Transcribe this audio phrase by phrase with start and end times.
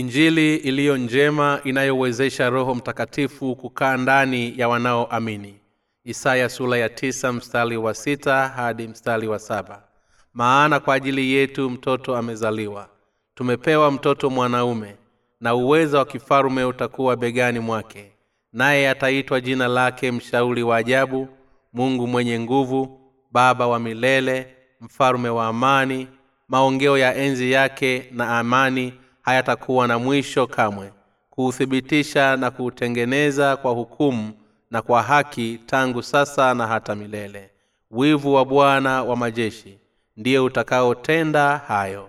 [0.00, 5.54] injili iliyo njema inayowezesha roho mtakatifu kukaa ndani ya wanaoamini.
[6.04, 9.82] Isaya sula ya tisa mstari wa sita hadi mstari wa saba.
[10.34, 12.88] Maana kwa ajili yetu mtoto amezaliwa.
[13.34, 14.96] Tumepewa mtoto mwanaume
[15.40, 18.12] na uweza wa kifalume utakuwa begani mwake.
[18.52, 21.28] Naye ataitwa jina lake mshauri wa ajabu
[21.72, 23.00] mungu mwenye nguvu
[23.32, 24.46] baba wa milele
[24.80, 26.08] mfalume wa amani
[26.48, 28.92] maongeo ya enzi yake na amani
[29.22, 30.92] hayatakuwa na mwisho kamwe.
[31.30, 34.32] Kuuthibitisha na kuutengeneza kwa hukumu
[34.70, 37.50] na kwa haki tangu sasa na hata milele.
[37.90, 39.78] Wivu wa bwana wa majeshi
[40.16, 42.08] ndiyo utakaotenda hayo.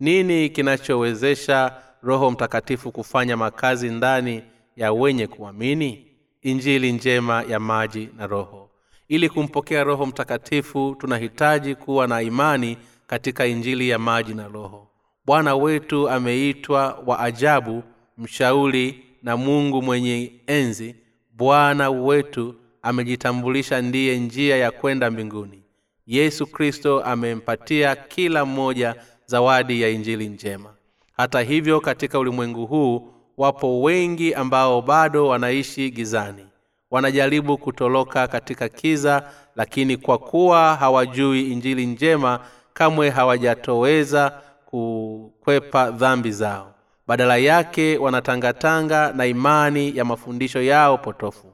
[0.00, 1.72] Nini kinachowezesha
[2.02, 4.42] roho mtakatifu kufanya makazi ndani
[4.76, 6.06] ya wenye kuamini?
[6.42, 8.70] Injili njema ya maji na roho.
[9.08, 14.88] Ili kumpokea roho mtakatifu tunahitaji kuwa na imani katika injili ya maji na roho
[15.26, 17.82] bwana wetu ameitwa wa ajabu
[18.18, 20.96] mshauri na mungu mwenye enzi.
[21.36, 25.62] Bwana wetu amejitambulisha ndiye njia ya kwenda mbinguni.
[26.06, 28.94] Yesu kristo amempatia kila mmoja
[29.26, 30.74] zawadi ya injili njema.
[31.16, 36.46] Hata hivyo katika ulimwengu huu wapo wengi ambao bado wanaishi gizani.
[36.90, 42.40] Wanajaribu kutoroka katika kiza lakini kwa kuwa hawajui injili njema
[42.72, 44.40] kamwe hawajatoweza
[44.74, 46.74] kukwepa dhambi zao.
[47.06, 51.46] Badala yake wanatangatanga na imani ya mafundisho yao potofu.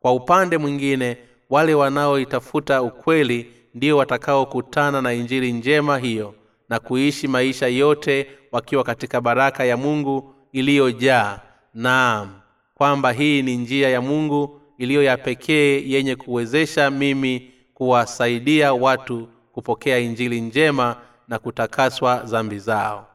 [0.00, 1.16] Kwa upande mwingine
[1.50, 6.34] wale wanaoitafuta ukweli ndio watakaokutana na injili njema hiyo
[6.68, 11.40] na kuishi maisha yote wakiwa katika baraka ya mungu iliyojaa.
[11.74, 12.30] Naam
[12.74, 19.98] kwamba hii ni njia ya mungu iliyo ya pekee yenye kuwezesha mimi kuwasaidia watu kupokea
[19.98, 20.96] injili njema
[21.28, 23.06] na kutakaswa dhambi zao.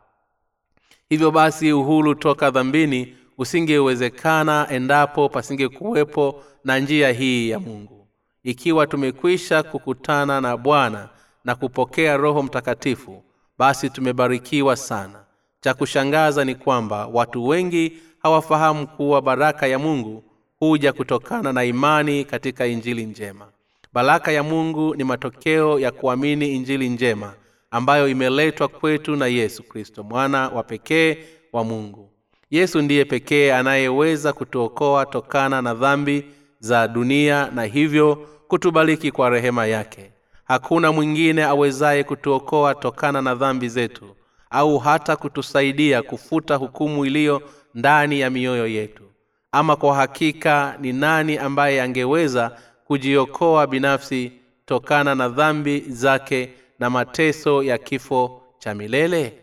[1.09, 8.07] Hivyo basi uhuru toka dhambini usingewezekana endapo pasingekuwepo na njia hii ya mungu.
[8.43, 11.09] Ikiwa tumekwisha kukutana na bwana
[11.45, 13.23] na kupokea roho mtakatifu
[13.57, 15.23] basi tumebarikiwa sana.
[15.61, 20.23] Cha kushangaza ni kwamba watu wengi hawafahamu kuwa baraka ya mungu
[20.59, 23.47] huja kutokana na imani katika injili njema.
[23.93, 27.33] Baraka ya mungu ni matokeo ya kuamini injili njema
[27.73, 31.17] ambayo imeletwa kwetu na yesu kristo mwana wa pekee
[31.53, 32.09] wa mungu.
[32.51, 36.25] Yesu ndiye pekee anayeweza kutuokoa tokana na dhambi
[36.59, 38.15] za dunia na hivyo
[38.47, 40.11] kutubariki kwa rehema yake.
[40.43, 44.15] Hakuna mwingine awezaye kutuokoa tokana na dhambi zetu
[44.49, 47.41] au hata kutusaidia kufuta hukumu iliyo
[47.75, 49.03] ndani ya mioyo yetu.
[49.51, 54.31] Ama kwa hakika ni nani ambaye angeweza kujiokoa binafsi
[54.65, 56.49] tokana na dhambi zake
[56.83, 59.33] na mateso ya kifo cha milele?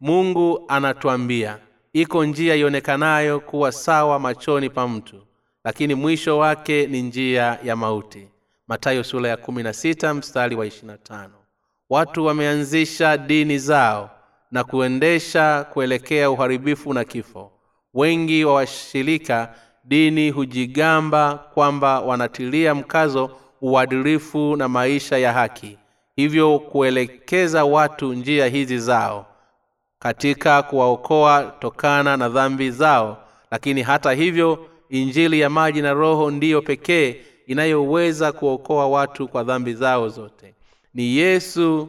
[0.00, 1.58] Mungu anatuambia
[1.92, 5.16] iko njia ionekanayo kuwa sawa machoni pa mtu
[5.64, 8.28] lakini mwisho wake ni njia ya mauti.
[8.68, 11.28] Matayo sura ya 16 mstari wa 25
[11.90, 14.10] watu wameanzisha dini zao
[14.50, 17.52] na kuendesha kuelekea uharibifu na kifo.
[17.94, 23.30] Wengi wa washirika dini hujigamba kwamba wanatilia mkazo
[23.60, 25.78] uadilifu na maisha ya haki
[26.16, 29.26] hivyo kuelekeza watu njia hizi zao
[29.98, 33.18] katika kuwaokoa tokana na dhambi zao.
[33.50, 37.16] Lakini hata hivyo injili ya maji na roho ndiyo pekee
[37.46, 40.54] inayoweza kuokoa watu kwa dhambi zao zote.
[40.94, 41.88] Ni yesu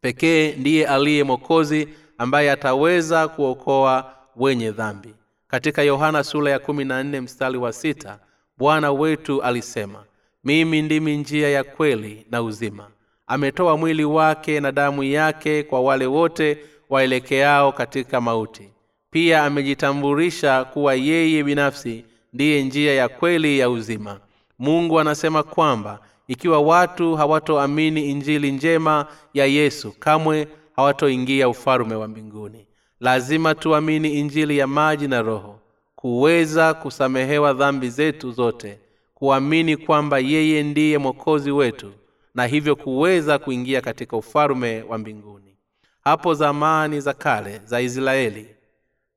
[0.00, 5.14] pekee ndiye aliye mwokozi ambaye ataweza kuokoa wenye dhambi.
[5.48, 8.18] Katika yohana sura ya kumi na nne mstari wa sita
[8.58, 10.04] bwana wetu alisema
[10.44, 12.88] mimi ndimi njia ya kweli na uzima
[13.26, 16.58] ametoa mwili wake na damu yake kwa wale wote
[16.90, 18.70] waelekeao katika mauti.
[19.10, 24.20] Pia amejitambulisha kuwa yeye binafsi ndiye njia ya kweli ya uzima.
[24.58, 32.66] Mungu anasema kwamba ikiwa watu hawatoamini injili njema ya yesu kamwe hawatoingia ufalume wa mbinguni.
[33.00, 35.58] Lazima tuamini injili ya maji na roho
[35.96, 38.78] kuweza kusamehewa dhambi zetu zote
[39.14, 41.92] kuamini kwamba yeye ndiye mwokozi wetu
[42.34, 45.56] na hivyo kuweza kuingia katika ufalume wa mbinguni.
[46.00, 48.54] Hapo zamani za kale za israeli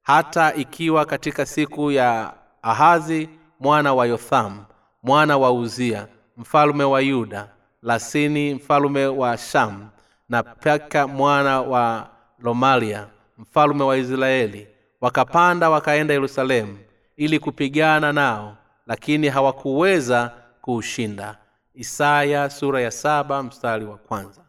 [0.01, 3.29] hata ikiwa katika siku ya ahazi
[3.59, 4.65] mwana wa yothamu
[5.03, 7.49] mwana wa uzia mfalume wa yuda
[7.81, 9.89] lasini mfalume wa shamu
[10.29, 12.09] na peka mwana wa
[12.39, 14.67] romalia mfalume wa israeli
[15.01, 16.77] wakapanda wakaenda yerusalemu
[17.17, 20.31] ili kupigana nao lakini hawakuweza
[20.61, 21.37] kuushinda
[21.77, 24.41] isaya sura ya saba mstari wa kwanza.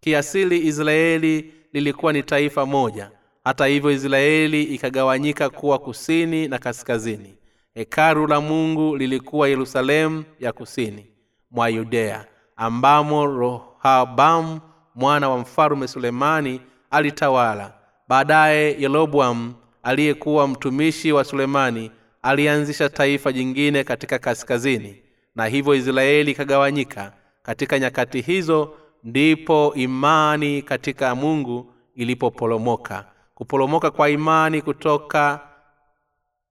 [0.00, 3.10] Kiasili israeli lilikuwa ni taifa moja.
[3.44, 7.34] Hata hivyo israeli ikagawanyika kuwa kusini na kaskazini.
[7.74, 11.06] Hekalu la mungu lilikuwa yerusalemu ya kusini
[11.50, 12.24] mwa yudea
[12.56, 14.60] ambamo rohabamu
[14.94, 16.60] mwana wa mfalume sulemani
[16.90, 17.72] alitawala.
[18.08, 21.90] Baadaye yeroboamu aliyekuwa mtumishi wa sulemani
[22.22, 25.02] alianzisha taifa jingine katika kaskazini
[25.36, 27.12] na hivyo israeli ikagawanyika.
[27.42, 28.74] Katika nyakati hizo
[29.04, 33.04] ndipo imani katika mungu ilipoporomoka.
[33.34, 35.40] Kuporomoka kwa imani kutoka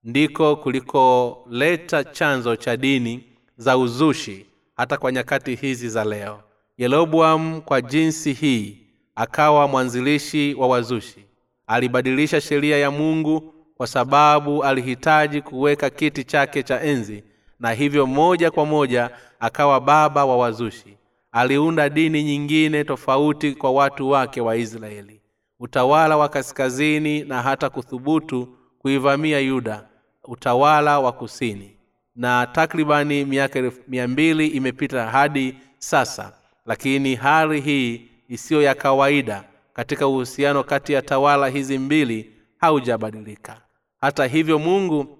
[0.04, 3.24] ndiko kulikoleta chanzo cha dini
[3.58, 4.46] za uzushi
[4.78, 6.40] hata kwa nyakati hizi za leo.
[6.78, 8.78] Yeroboam kwa jinsi hii
[9.16, 11.26] akawa mwanzilishi wa wazushi.
[11.68, 17.24] Alibadilisha sheria ya mungu kwa sababu alihitaji kuweka kiti chake cha enzi
[17.60, 19.10] na hivyo moja kwa moja
[19.40, 20.98] akawa baba wa wazushi.
[21.32, 25.22] Aliunda dini nyingine tofauti kwa watu wake wa israeli.
[25.60, 29.88] Utawala wa kaskazini na hata kuthubutu kuivamia yuda
[30.24, 31.72] utawala wa kusini.
[32.16, 36.34] Na takribani miaka mia mbili imepita hadi sasa
[36.66, 39.44] lakini hali hii isiyo ya kawaida
[39.74, 43.62] katika uhusiano kati ya tawala hizi mbili haujabadilika.
[44.02, 45.18] Hata hivyo mungu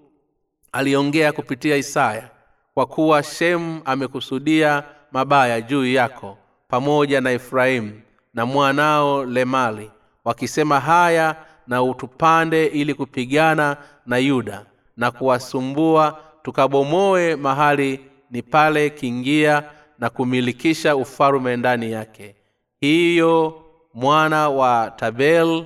[0.72, 2.28] aliongea kupitia isaya
[2.74, 4.82] kwa kuwa shemu amekusudia
[5.12, 8.00] mabaya juu yako pamoja na efraimu
[8.34, 9.90] na mwanao lemali
[10.24, 11.36] wakisema haya
[11.66, 13.76] na utupande ili kupigana
[14.06, 14.66] na yuda
[14.96, 19.62] na kuwasumbua tukabomoe mahali ni pale kingia
[19.98, 22.34] na kumilikisha ufalume ndani yake.
[22.80, 23.62] Hiyo
[23.94, 25.64] mwana wa tabel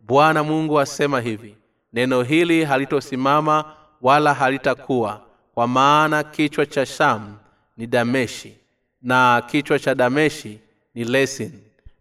[0.00, 1.56] bwana mungu asema hivi
[1.92, 3.64] neno hili halitosimama
[4.02, 5.20] wala halitakuwa
[5.54, 7.36] kwa maana kichwa cha shamu
[7.76, 8.56] ni dameshi
[9.02, 10.60] na kichwa cha dameshi
[10.94, 11.52] ni lesin.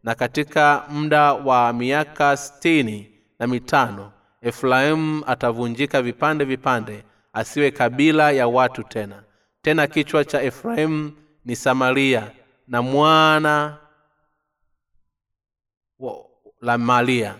[0.04, 4.12] Na katika muda wa miaka stini na mitano
[4.42, 7.04] efraimu atavunjika vipande vipande
[7.34, 9.24] asiwe kabila ya watu tena.
[9.62, 11.12] Tena kichwa cha efraimu
[11.46, 12.32] ni samaria
[12.68, 13.78] na mwana
[16.62, 17.36] la malia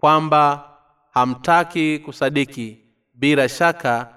[0.00, 0.70] kwamba
[1.14, 2.81] hamtaki kusadiki
[3.14, 4.08] bila shaka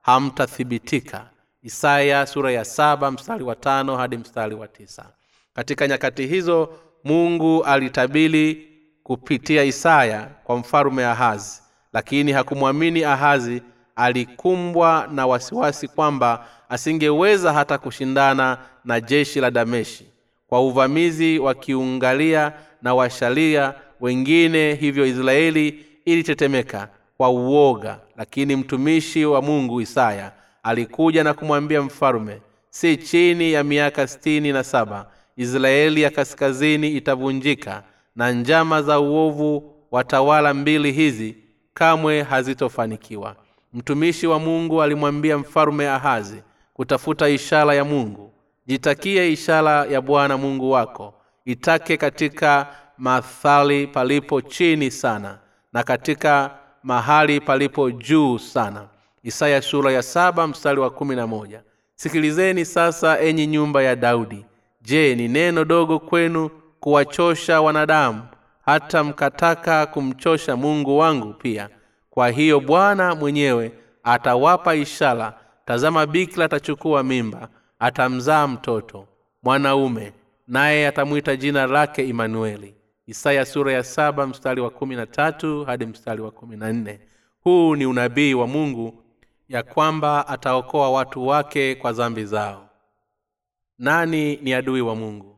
[0.00, 1.30] hamtathibitika.
[1.62, 5.06] Isaya sura ya saba mstari wa tano hadi mstari wa tisa.
[5.54, 8.68] Katika nyakati hizo mungu alitabili
[9.02, 11.62] kupitia isaya kwa mfalume ahazi
[11.92, 13.62] lakini hakumwamini ahazi.
[13.96, 20.06] Alikumbwa na wasiwasi kwamba asingeweza hata kushindana na jeshi la dameshi.
[20.46, 22.52] Kwa uvamizi wa kiungalia
[22.82, 26.88] na washaria wengine hivyo israeli ilitetemeka
[27.22, 30.32] kwa uoga lakini mtumishi wa mungu isaya
[30.62, 32.40] alikuja na kumwambia mfalume
[32.70, 37.82] si chini ya miaka sitini na saba israeli ya kaskazini itavunjika
[38.16, 41.36] na njama za uovu watawala mbili hizi
[41.74, 43.36] kamwe hazitofanikiwa.
[43.72, 46.42] Mtumishi wa mungu alimwambia mfalume ahazi
[46.74, 48.32] kutafuta ishara ya mungu
[48.66, 51.14] jitakie ishara ya bwana mungu wako
[51.44, 52.66] itake katika
[52.98, 55.38] mathali palipo chini sana
[55.72, 58.88] na katika mahali palipo juu sana.
[59.22, 61.62] Isaya sura ya saba mstari wa kumi na moja.
[61.94, 64.44] Sikilizeni sasa enyi nyumba ya daudi.
[64.82, 68.22] Je ni neno dogo kwenu kuwachosha wanadamu
[68.66, 71.68] hata mkataka kumchosha mungu wangu pia?
[72.10, 73.72] Kwa hiyo bwana mwenyewe
[74.04, 75.34] atawapa ishara.
[75.64, 77.48] Tazama bikira atachukua mimba
[77.78, 79.06] atamzaa mtoto
[79.42, 80.12] mwanaume
[80.48, 82.74] naye atamwita jina lake imanueli
[83.12, 87.00] isaya sura ya saba mstari wa kumi na tatu hadi mstari wa kumi na nne.
[87.44, 89.02] Huu ni unabii wa mungu
[89.48, 92.68] ya kwamba ataokoa watu wake kwa dhambi zao.
[93.78, 95.36] Nani ni adui wa mungu?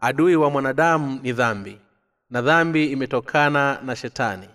[0.00, 1.78] Adui wa mwanadamu ni dhambi
[2.30, 4.48] na dhambi imetokana na shetani.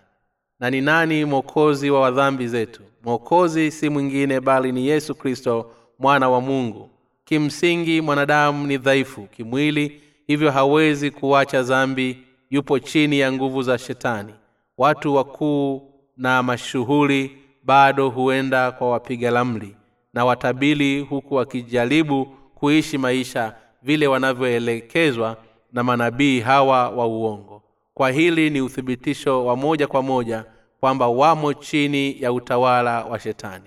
[0.59, 2.83] Na ni nani mwokozi wa dhambi zetu?
[3.03, 6.89] Mwokozi si mwingine bali ni yesu kristo mwana wa mungu.
[7.25, 14.33] Kimsingi mwanadamu ni dhaifu kimwili hivyo hawezi kuacha dhambi yupo chini ya nguvu za shetani.
[14.77, 19.75] Watu wakuu na mashuhuri bado huenda kwa wapiga lamli
[20.13, 22.25] na watabili huku wakijaribu
[22.55, 25.37] kuishi maisha vile wanavyoelekezwa
[25.73, 27.63] na manabii hawa wa uongo.
[27.93, 30.45] Kwa hili ni uthibitisho wa moja kwa moja
[30.79, 33.65] kwamba wamo chini ya utawala wa shetani.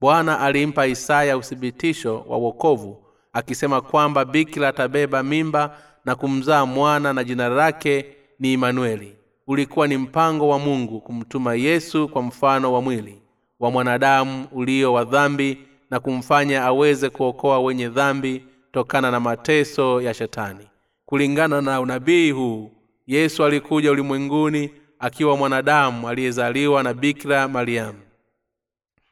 [0.00, 3.02] Bwana alimpa isaya uthibitisho wa wokovu
[3.32, 9.16] akisema kwamba bikira atabeba mimba na kumzaa mwana na jina lake ni imanueli
[9.46, 13.22] ulikuwa ni mpango wa mungu kumtuma yesu kwa mfano wa mwili
[13.60, 15.58] wa mwanadamu ulio wa dhambi
[15.90, 20.66] na kumfanya aweze kuokoa wenye dhambi tokana na mateso ya shetani.
[21.06, 22.70] Kulingana na unabii huu
[23.06, 27.98] yesu alikuja ulimwenguni akiwa mwanadamu aliyezaliwa na bikira mariamu.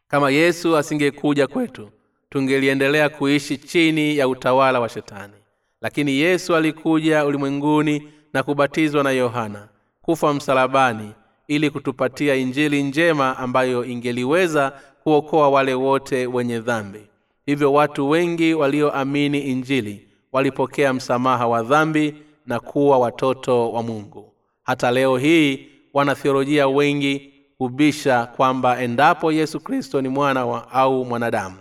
[0.08, 1.90] Kama yesu asingekuja kwetu
[2.30, 5.32] tungeliendelea kuishi chini ya utawala wa shetani.
[5.80, 9.68] Lakini yesu alikuja ulimwenguni na kubatizwa na yohana
[10.02, 11.12] kufa msalabani
[11.48, 14.72] ili kutupatia injili njema ambayo ingeliweza
[15.02, 17.00] kuokoa wale wote wenye dhambi.
[17.46, 22.14] Hivyo watu wengi walioamini injili walipokea msamaha wa dhambi
[22.46, 24.32] na kuwa watoto wa mungu.
[24.62, 31.56] Hata leo hii wanathiolojia wengi hubisha kwamba endapo yesu kristo ni mwana wa, au mwanadamu.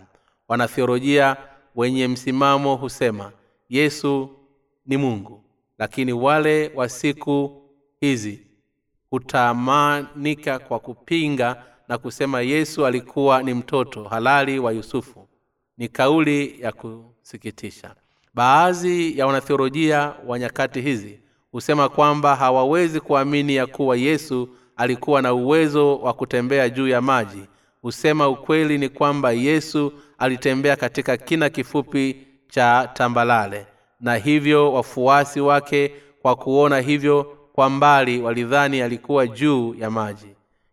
[0.47, 1.37] Wanathiolojia
[1.75, 3.31] wenye msimamo husema
[3.69, 4.29] yesu
[4.85, 5.42] ni mungu
[5.77, 7.61] lakini wale wa siku
[8.01, 8.47] hizi
[9.09, 15.27] hutamanika kwa kupinga na kusema yesu alikuwa ni mtoto halali wa yusufu.
[15.77, 17.95] Ni kauli ya kusikitisha.
[18.33, 21.19] Baadhi ya wanathiolojia wa nyakati hizi
[21.51, 27.43] husema kwamba hawawezi kuamini ya kuwa yesu alikuwa na uwezo wa kutembea juu ya maji.
[27.81, 33.67] Husema ukweli ni kwamba yesu alitembea katika kina kifupi cha tambalale
[34.03, 35.91] na hivyo wafuasi wake
[36.21, 40.27] kwa kuona hivyo kwa mbali walidhani alikuwa juu ya maji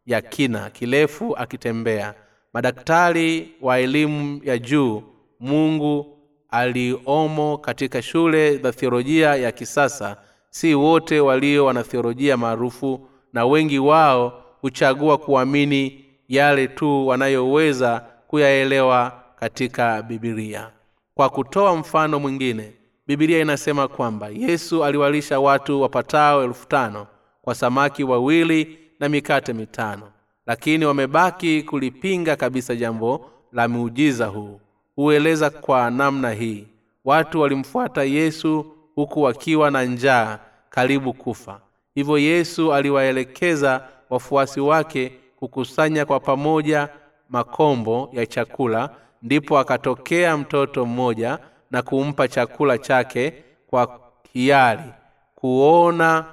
[0.06, 2.14] ya kina kirefu akitembea.
[2.52, 5.02] Madaktari wa elimu ya juu
[5.40, 6.18] mungu
[6.50, 10.16] aliomo katika shule za thiolojia ya kisasa
[10.50, 20.02] si wote walio wanathiolojia maarufu na wengi wao huchagua kuamini yale tu wanayoweza kuyaelewa katika
[20.02, 20.70] bibilia
[21.14, 22.72] kwa kutoa mfano mwingine
[23.10, 27.06] bibilia inasema kwamba yesu aliwalisha watu wapatao elfu tano
[27.42, 30.02] kwa samaki wawili na mikate mitano
[30.46, 34.60] lakini wamebaki kulipinga kabisa jambo la miujiza huu.
[34.96, 36.66] Hueleza kwa namna hii
[37.04, 40.38] watu walimfuata yesu huku wakiwa na njaa
[40.70, 41.60] karibu kufa.
[41.94, 46.88] Hivyo yesu aliwaelekeza wafuasi wake kukusanya kwa pamoja
[47.28, 48.90] makombo ya chakula
[49.22, 51.38] ndipo akatokea mtoto mmoja
[51.70, 54.00] na kumpa chakula chake kwa
[54.32, 54.92] hiari.
[55.34, 56.24] Kuona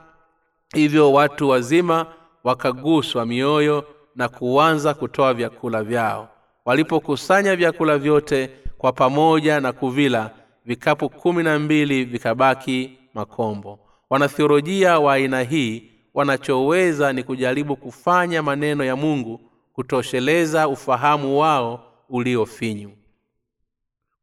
[0.74, 2.06] hivyo watu wazima
[2.44, 6.30] wakaguswa mioyo na kuanza kutoa vyakula vyao.
[6.66, 10.32] Walipokusanya vyakula vyote kwa pamoja na kuvila
[10.66, 13.80] vikapu kumi na mbili vikabaki makombo.
[14.10, 19.40] Wanathiolojia wa aina hii wanachoweza ni kujaribu kufanya maneno ya mungu
[19.74, 22.92] kutosheleza ufahamu wao uliofinyu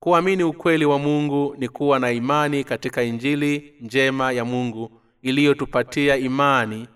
[0.05, 4.91] kuamini ukweli wa mungu ni kuwa na imani katika injili njema ya mungu
[5.23, 6.89] iliyotupatia imani.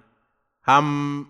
[0.60, 1.26] Ham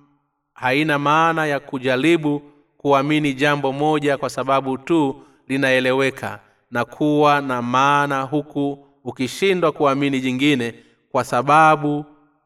[0.55, 2.43] haina maana ya kujaribu
[2.79, 10.75] kuamini jambo moja kwa sababu tu linaeleweka na kuwa na maana huku ukishindwa kuamini jingine
[11.13, 12.05] kwa sababu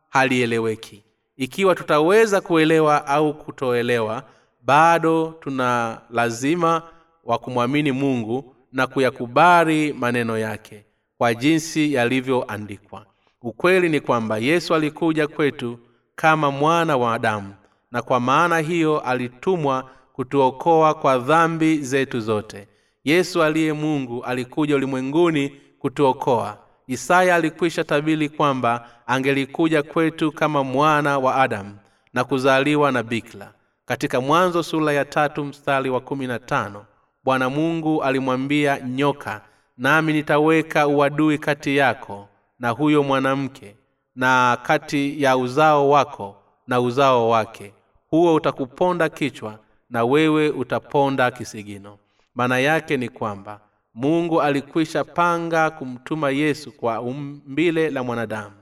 [0.09, 1.03] halieleweki.
[1.37, 4.23] Ikiwa tutaweza kuelewa au kutoelewa
[4.63, 6.83] bado tuna lazima
[7.25, 10.85] wa kumwamini mungu na kuyakubali maneno yake
[11.19, 13.07] kwa jinsi yalivyoandikwa.
[13.43, 15.79] Ukweli ni kwamba yesu alikuja kwetu
[16.17, 17.55] kama mwana wa adamu
[17.93, 22.69] na kwa maana hiyo alitumwa kutuokoa kwa dhambi zetu zote.
[23.05, 25.49] Yesu aliye mungu alikuja ulimwenguni
[25.79, 26.59] kutuokoa.
[26.87, 31.77] Isaya alikwisha tabili kwamba angelikuja kwetu kama mwana wa adamu
[32.15, 33.53] na kuzaliwa na bikla.
[33.85, 36.85] Katika mwanzo sura ya tatu mstari wa kumi na tano
[37.25, 39.41] bwana mungu alimwambia nyoka
[39.79, 43.77] nami nitaweka uadui kati yako na huyo mwanamke
[44.17, 46.37] na kati ya uzao wako
[46.67, 47.75] na uzao wake.
[48.11, 49.59] Huo utakuponda kichwa
[49.91, 51.99] na wewe utaponda kisigino.
[52.35, 53.61] Maana yake ni kwamba
[53.95, 58.55] mungu alikwisha panga kumtuma yesu kwa umbile la mwanadamu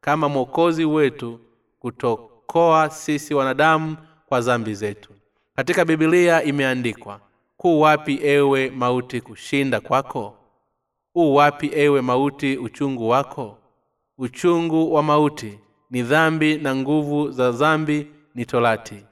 [0.00, 1.40] kama mwokozi wetu
[1.78, 3.96] kutokoa sisi wanadamu
[4.26, 5.10] kwa zambi zetu.
[5.56, 7.20] Katika bibilia imeandikwa
[7.56, 10.36] kuu wapi ewe mauti kushinda kwako?
[11.14, 13.58] U wapi ewe mauti uchungu wako?
[14.18, 15.58] Uchungu wa mauti
[15.90, 19.04] ni dhambi na nguvu za dhambi ni tolati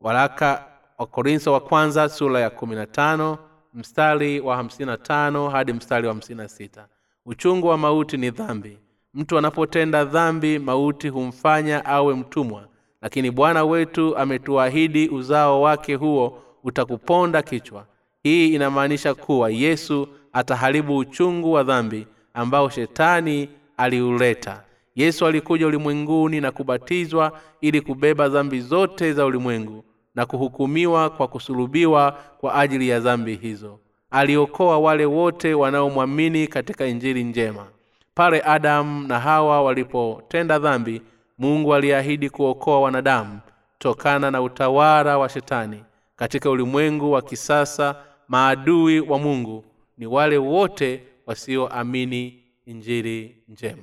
[0.00, 0.64] waraka
[0.98, 3.38] wa korintho wa kwanza sura ya kumi na tano
[3.74, 6.88] mstari wa hamsini na tano hadi mstari wa hamsini na sita.
[7.26, 8.78] Uchungu wa mauti ni dhambi.
[9.14, 12.68] Mtu anapotenda dhambi mauti humfanya awe mtumwa.
[13.02, 17.84] Lakini bwana wetu ametuahidi uzao wake huo utakuponda kichwa.
[18.22, 24.62] Hii inamaanisha kuwa yesu ataharibu uchungu wa dhambi ambao shetani aliuleta.
[24.96, 32.18] Yesu alikuja ulimwenguni na kubatizwa ili kubeba dhambi zote za ulimwengu na kuhukumiwa kwa kusulubiwa
[32.40, 33.78] kwa ajili ya dhambi hizo.
[34.10, 37.66] Aliokoa wale wote wanaomwamini katika injili njema.
[38.14, 41.02] Pale adamu na hawa walipotenda dhambi
[41.38, 43.40] mungu aliahidi kuokoa wanadamu
[43.78, 45.82] tokana na utawala wa shetani
[46.16, 47.96] katika ulimwengu wa kisasa
[48.28, 49.64] maadui wa mungu
[49.98, 53.82] ni wale wote wasioamini injili njema.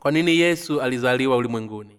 [0.00, 1.98] Kwa nini yesu alizaliwa ulimwenguni?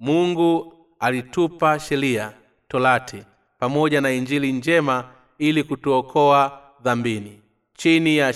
[0.00, 2.32] Mungu alitupa sheria
[2.68, 3.22] torati
[3.58, 7.40] pamoja na injili njema ili kutuokoa dhambini.
[7.74, 8.32] Chini ya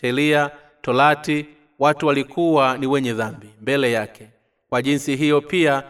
[0.00, 0.50] sheria
[0.82, 1.46] torati
[1.78, 4.28] watu walikuwa ni wenye dhambi mbele yake.
[4.68, 5.82] Kwa jinsi hiyo pia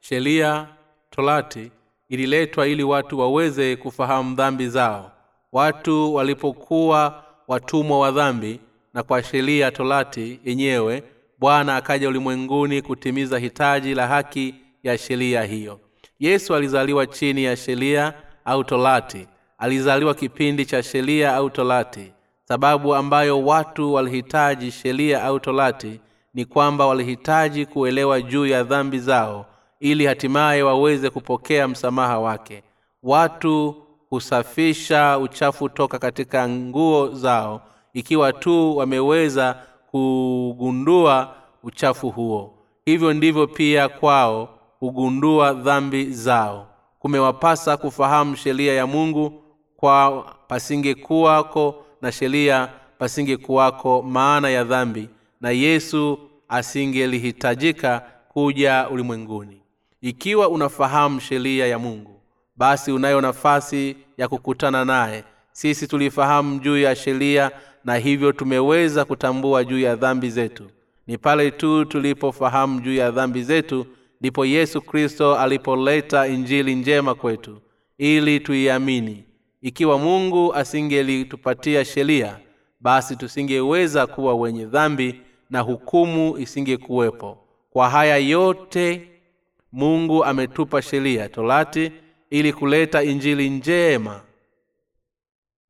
[0.00, 0.68] sheria
[1.10, 1.70] torati
[2.14, 5.10] ililetwa ili watu waweze kufahamu dhambi zao.
[5.52, 8.60] Watu walipokuwa watumwa wa dhambi
[8.94, 11.02] na kwa sheria torati yenyewe
[11.38, 15.80] bwana akaja ulimwenguni kutimiza hitaji la haki ya sheria hiyo.
[16.20, 19.26] Yesu alizaliwa chini ya sheria au torati.
[19.58, 22.12] Alizaliwa kipindi cha sheria au torati.
[22.48, 26.00] Sababu ambayo watu walihitaji sheria au torati
[26.34, 29.46] ni kwamba walihitaji kuelewa juu ya dhambi zao
[29.84, 32.62] ili hatimaye waweze kupokea msamaha wake.
[33.02, 33.74] Watu
[34.10, 37.60] husafisha uchafu toka katika nguo zao
[37.92, 39.56] ikiwa tu wameweza
[39.90, 42.54] kugundua uchafu huo.
[42.84, 46.66] Hivyo ndivyo pia kwao hugundua dhambi zao.
[46.98, 49.42] Kumewapasa kufahamu sheria ya mungu
[49.76, 55.08] kwa pasingekuwako na sheria pasingekuwako maana ya dhambi
[55.40, 59.63] na yesu asingelihitajika kuja ulimwenguni
[60.04, 62.20] ikiwa unafahamu sheria ya mungu
[62.56, 65.24] basi unayo nafasi ya kukutana naye.
[65.52, 67.50] Sisi tulifahamu juu ya sheria
[67.84, 70.70] na hivyo tumeweza kutambua juu ya dhambi zetu.
[71.06, 73.86] Ni pale tu tulipofahamu juu ya dhambi zetu
[74.20, 77.60] ndipo yesu kristo alipoleta injili njema kwetu
[77.98, 79.24] ili tuiamini.
[79.62, 82.36] Ikiwa mungu asingelitupatia sheria
[82.80, 85.20] basi tusingeweza kuwa wenye dhambi
[85.50, 87.38] na hukumu isingekuwepo.
[87.70, 89.08] Kwa haya yote
[89.74, 91.92] mungu ametupa sheria torati
[92.30, 94.20] ili kuleta injili njema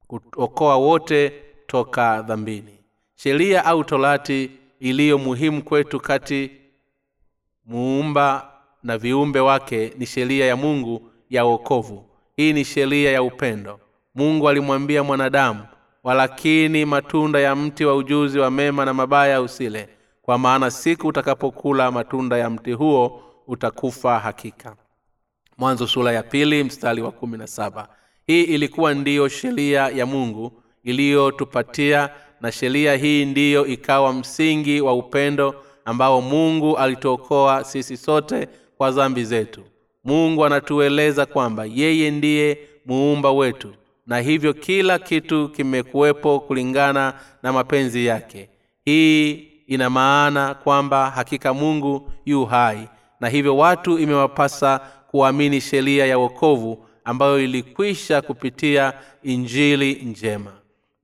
[0.07, 1.33] kuokoa wote
[1.67, 2.79] toka dhambini.
[3.15, 6.51] Sheria au torati iliyo muhimu kwetu kati
[7.67, 8.51] muumba
[8.83, 12.07] na viumbe wake ni sheria ya mungu ya wokovu.
[12.37, 13.81] Hii ni sheria ya upendo.
[14.15, 15.67] Mungu alimwambia mwanadamu
[16.03, 19.89] walakini matunda ya mti wa ujuzi wa mema na mabaya usile.
[20.23, 24.77] Kwa maana siku utakapokula matunda ya mti huo utakufa hakika.
[25.59, 27.89] Mwanzo sura ya pili mstari wa kumi na saba.
[28.27, 30.53] Hii ilikuwa ndiyo sheria ya mungu
[30.85, 35.55] iliyotupatia na sheria hii ndiyo ikawa msingi wa upendo
[35.85, 39.63] ambao mungu alituokoa sisi sote kwa dhambi zetu.
[40.05, 43.75] Mungu anatueleza kwamba yeye ndiye muumba wetu
[44.07, 48.49] na hivyo kila kitu kimekuwepo kulingana na mapenzi yake.
[48.85, 49.31] Hii
[49.67, 52.89] ina maana kwamba hakika mungu yu hai
[53.25, 60.53] na hivyo watu imewapasa kuamini sheria ya wokovu ambayo ilikwisha kupitia injili njema.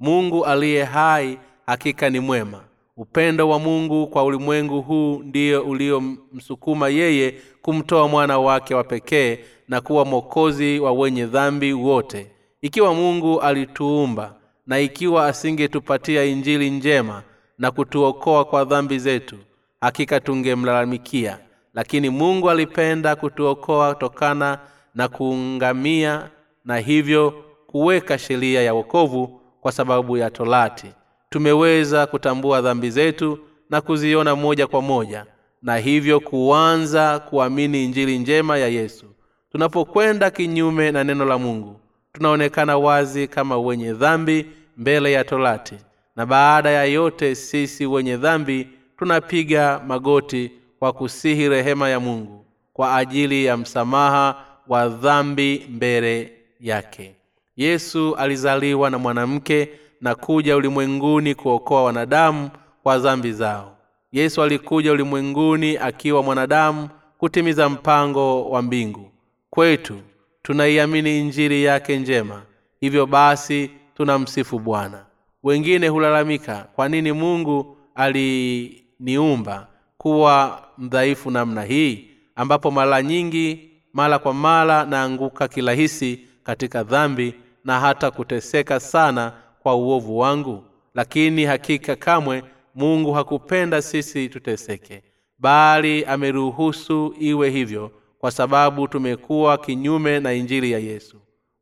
[0.00, 2.60] Mungu aliye hai hakika ni mwema.
[2.96, 9.80] Upendo wa mungu kwa ulimwengu huu ndiyo uliomsukuma yeye kumtoa mwana wake wa pekee na
[9.80, 12.26] kuwa mwokozi wa wenye dhambi wote.
[12.62, 14.34] Ikiwa mungu alituumba
[14.66, 17.22] na ikiwa asingetupatia injili njema
[17.58, 19.36] na kutuokoa kwa dhambi zetu
[19.80, 21.38] hakika tungemlalamikia
[21.74, 24.58] lakini mungu alipenda kutuokoa tokana
[24.94, 26.30] na kuungamia
[26.64, 30.86] na hivyo kuweka sheria ya wokovu kwa sababu ya torati.
[31.30, 33.38] Tumeweza kutambua dhambi zetu
[33.70, 35.26] na kuziona moja kwa moja
[35.62, 39.06] na hivyo kuanza kuamini injili njema ya yesu.
[39.52, 41.80] Tunapokwenda kinyume na neno la mungu
[42.12, 45.74] tunaonekana wazi kama wenye dhambi mbele ya torati.
[46.16, 52.96] Na baada ya yote sisi wenye dhambi tunapiga magoti kwa kusihi rehema ya mungu kwa
[52.96, 57.14] ajili ya msamaha wa dhambi mbele yake.
[57.56, 59.68] Yesu alizaliwa na mwanamke
[60.00, 62.50] na kuja ulimwenguni kuokoa wanadamu
[62.82, 63.76] kwa dhambi zao.
[64.12, 66.88] Yesu alikuja ulimwenguni akiwa mwanadamu
[67.18, 69.10] kutimiza mpango wa mbingu.
[69.50, 70.00] Kwetu
[70.42, 72.42] tunaiamini injili yake njema.
[72.80, 75.04] Hivyo basi tunamsifu bwana.
[75.42, 79.66] Wengine hulalamika kwa nini mungu aliniumba
[80.00, 87.34] kuwa mdhaifu namna hii ambapo mara nyingi mara kwa mara naanguka kirahisi katika dhambi
[87.64, 89.32] na hata kuteseka sana
[89.62, 90.64] kwa uovu wangu.
[90.94, 92.42] Lakini hakika kamwe
[92.74, 95.02] mungu hakupenda sisi tuteseke
[95.38, 101.16] bali ameruhusu iwe hivyo kwa sababu tumekuwa kinyume na injili ya yesu.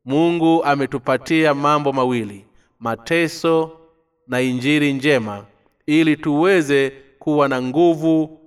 [0.04, 2.46] Mungu ametupatia mambo mawili
[2.78, 3.70] mateso
[4.26, 5.44] na injili njema
[5.86, 8.40] ili tuweze kuwa na nguvu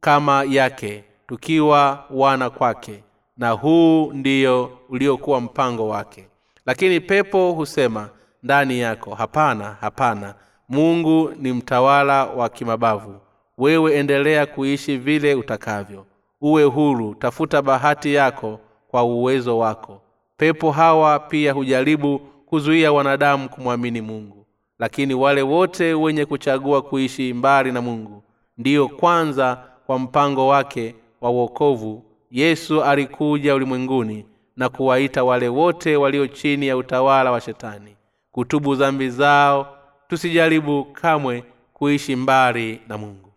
[0.00, 3.02] kama yake tukiwa wana kwake
[3.36, 6.28] na huu ndiyo uliokuwa mpango wake.
[6.66, 8.08] Lakini pepo husema
[8.42, 10.34] ndani yako hapana hapana
[10.68, 13.14] mungu ni mtawala wa kimabavu.
[13.58, 16.06] Wewe endelea kuishi vile utakavyo.
[16.40, 20.00] Uwe huru tafuta bahati yako kwa uwezo wako.
[20.36, 24.35] Pepo hawa pia hujaribu kuzuia wanadamu kumwamini mungu
[24.78, 28.22] lakini wale wote wenye kuchagua kuishi mbali na mungu
[28.58, 36.26] ndiyo kwanza kwa mpango wake wa uokovu yesu alikuja ulimwenguni na kuwaita wale wote walio
[36.26, 37.96] chini ya utawala wa shetani
[38.32, 43.32] kutubu dhambi zao tusijaribu kamwe kuishi mbali na mungu.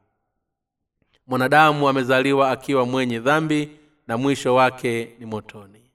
[1.27, 3.69] Mwanadamu amezaliwa akiwa mwenye dhambi
[4.07, 5.91] na mwisho wake ni motoni.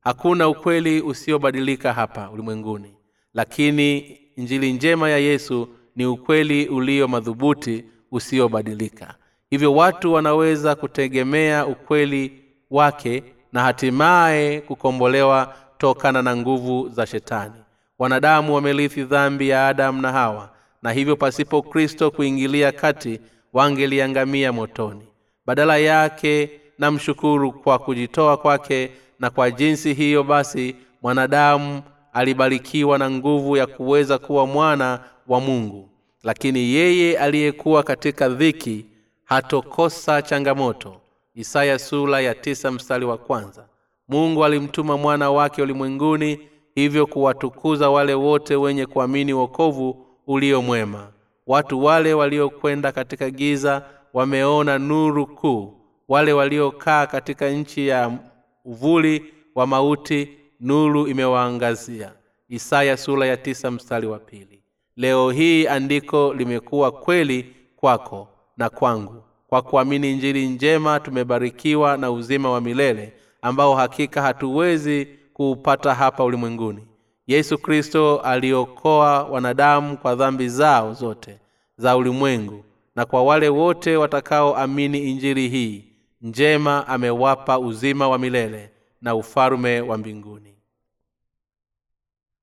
[0.00, 2.94] Hakuna ukweli usiobadilika hapa ulimwenguni
[3.34, 9.14] lakini injili njema ya yesu ni ukweli ulio madhubuti usiobadilika.
[9.50, 12.32] Hivyo watu wanaweza kutegemea ukweli
[12.70, 13.22] wake
[13.52, 17.54] na hatimaye kukombolewa tokana na nguvu za shetani.
[17.98, 20.50] Wanadamu wamelithi dhambi ya adamu na hawa
[20.82, 23.20] na hivyo pasipo kristo kuingilia kati
[23.52, 25.02] wangeliangamia motoni.
[25.46, 31.82] Badala yake namshukuru kwa kujitoa kwake na kwa jinsi hiyo basi mwanadamu
[32.16, 35.88] alibarikiwa na nguvu ya kuweza kuwa mwana wa mungu.
[36.22, 38.86] Lakini yeye aliyekuwa katika dhiki
[39.24, 41.00] hatokosa changamoto.
[41.34, 43.66] Isaya sula ya tisa mstari wa kwanza.
[44.08, 46.38] Mungu alimtuma mwana wake ulimwenguni
[46.74, 51.08] hivyo kuwatukuza wale wote wenye kuamini wokovu ulio mwema.
[51.46, 53.82] Watu wale waliokwenda katika giza
[54.14, 55.74] wameona nuru kuu.
[56.08, 58.18] Wale waliokaa katika nchi ya
[58.64, 59.24] uvuli
[59.54, 60.28] wa mauti
[60.60, 62.12] nuru imewaangazia.
[62.48, 64.62] Isaya sura ya tisa mstari wa pili.
[64.96, 69.22] Leo hii andiko limekuwa kweli kwako na kwangu.
[69.48, 76.86] Kwa kuamini njiri njema tumebarikiwa na uzima wa milele ambao hakika hatuwezi kuupata hapa ulimwenguni.
[77.26, 81.38] Yesu kristo aliokoa wanadamu kwa dhambi zao zote
[81.76, 82.64] za ulimwengu
[82.96, 85.84] na kwa wale wote watakaoamini injili hii
[86.22, 88.70] njema amewapa uzima wa milele
[89.02, 90.54] na ufalume wa mbinguni.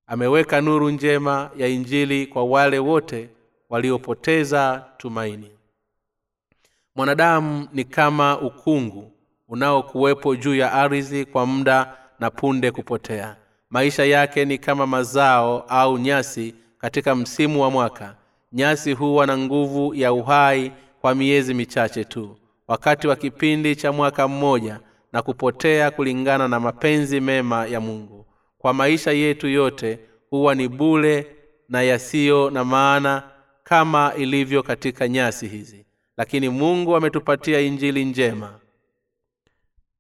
[0.08, 3.30] Ameweka nuru njema ya injili kwa wale wote
[3.70, 5.52] waliopoteza tumaini.
[6.96, 9.12] Mwanadamu ni kama ukungu
[9.48, 13.36] unaokuwepo juu ya ardhi kwa muda na punde kupotea.
[13.70, 18.16] Maisha yake ni kama mazao au nyasi katika msimu wa mwaka.
[18.52, 22.38] Nyasi huwa na nguvu ya uhai kwa miezi michache tu.
[22.68, 24.80] Wakati wa kipindi cha mwaka mmoja
[25.14, 28.26] na kupotea kulingana na mapenzi mema ya mungu.
[28.58, 30.00] Kwa maisha yetu yote
[30.30, 31.28] huwa ni bule
[31.70, 33.24] na yasiyo na maana
[33.64, 35.86] kama ilivyo katika nyasi hizi.
[36.18, 38.60] Lakini mungu ametupatia injili njema.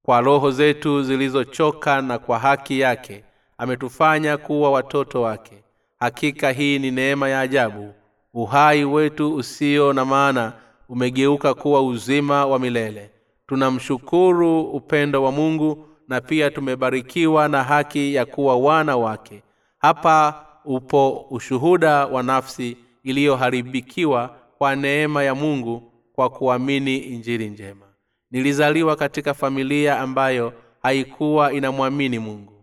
[0.03, 3.23] Kwa roho zetu zilizochoka na kwa haki yake
[3.57, 5.63] ametufanya kuwa watoto wake.
[5.99, 7.93] Hakika hii ni neema ya ajabu.
[8.33, 10.53] Uhai wetu usio na maana
[10.89, 13.12] umegeuka kuwa uzima wa milele
[13.47, 19.43] tunamshukuru upendo wa mungu na pia tumebarikiwa na haki ya kuwa wana wake.
[19.77, 27.85] Hapa upo ushuhuda wa nafsi iliyoharibikiwa kwa neema ya mungu kwa kuamini injili njema.
[28.31, 30.53] Nilizaliwa katika familia ambayo
[30.83, 32.53] haikuwa inamwamini mungu.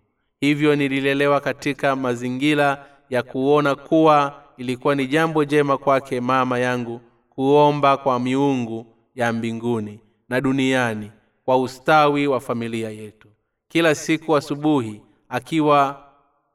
[0.41, 7.97] Hivyo nililelewa katika mazingira ya kuona kuwa ilikuwa ni jambo jema kwake mama yangu kuomba
[7.97, 11.11] kwa miungu ya mbinguni na duniani
[11.45, 13.29] kwa ustawi wa familia yetu.
[13.69, 16.05] Kila siku asubuhi akiwa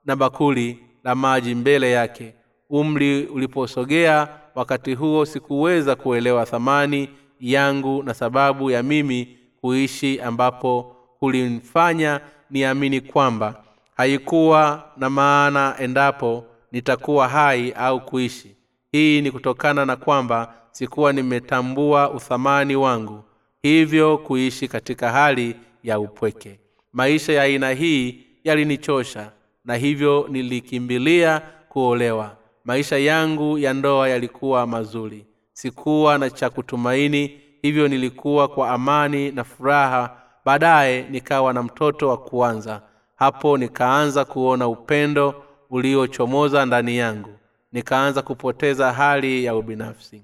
[0.06, 2.34] na bakuli la maji mbele yake
[2.70, 7.10] umri uliposogea wakati huo sikuweza kuelewa thamani
[7.40, 13.64] yangu na sababu ya mimi kuishi ambapo kulimfanya niamini kwamba
[13.98, 18.56] haikuwa na maana endapo nitakuwa hai au kuishi.
[18.92, 23.24] Hii ni kutokana na kwamba sikuwa nimetambua uthamani wangu
[23.70, 26.60] hivyo kuishi katika hali ya upweke.
[26.94, 29.32] Maisha ya aina hii yalinichosha
[29.66, 32.38] na hivyo nilikimbilia kuolewa.
[32.66, 35.26] Maisha yangu ya ndoa yalikuwa mazuri.
[35.54, 40.18] Sikuwa na cha kutumaini hivyo nilikuwa kwa amani na furaha.
[40.46, 42.82] Baadaye nikawa na mtoto wa kuanza
[43.16, 47.34] hapo nikaanza kuona upendo uliochomoza ndani yangu.
[47.72, 50.24] Nikaanza kupoteza hali ya ubinafsi.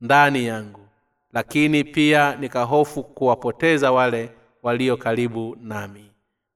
[0.00, 0.87] Ndani yangu
[1.32, 4.30] lakini pia nikahofu kuwapoteza wale
[4.62, 6.10] walio karibu nami.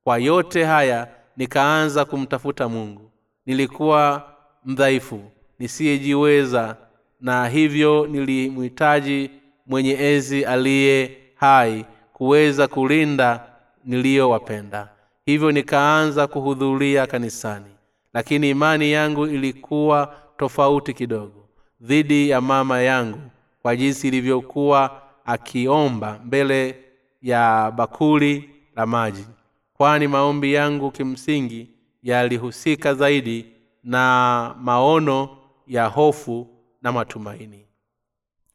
[0.04, 3.10] Kwa yote haya nikaanza kumtafuta mungu.
[3.46, 4.32] Nilikuwa
[4.64, 5.20] mdhaifu
[5.58, 6.76] nisiyejiweza
[7.20, 9.30] na hivyo nilimhitaji
[9.66, 13.40] mwenye ezi aliye hai kuweza kulinda
[13.84, 14.88] niliyowapenda.
[15.26, 17.66] Hivyo nikaanza kuhudhuria kanisani.
[18.14, 21.48] Lakini imani yangu ilikuwa tofauti kidogo.
[21.80, 23.18] Dhidi ya mama yangu
[23.62, 26.78] kwa jinsi ilivyokuwa akiomba mbele
[27.22, 29.26] ya bakuli la maji.
[29.74, 31.68] Kwani maombi yangu kimsingi
[32.02, 33.46] yalihusika zaidi
[33.84, 36.46] na maono ya hofu
[36.82, 37.66] na matumaini.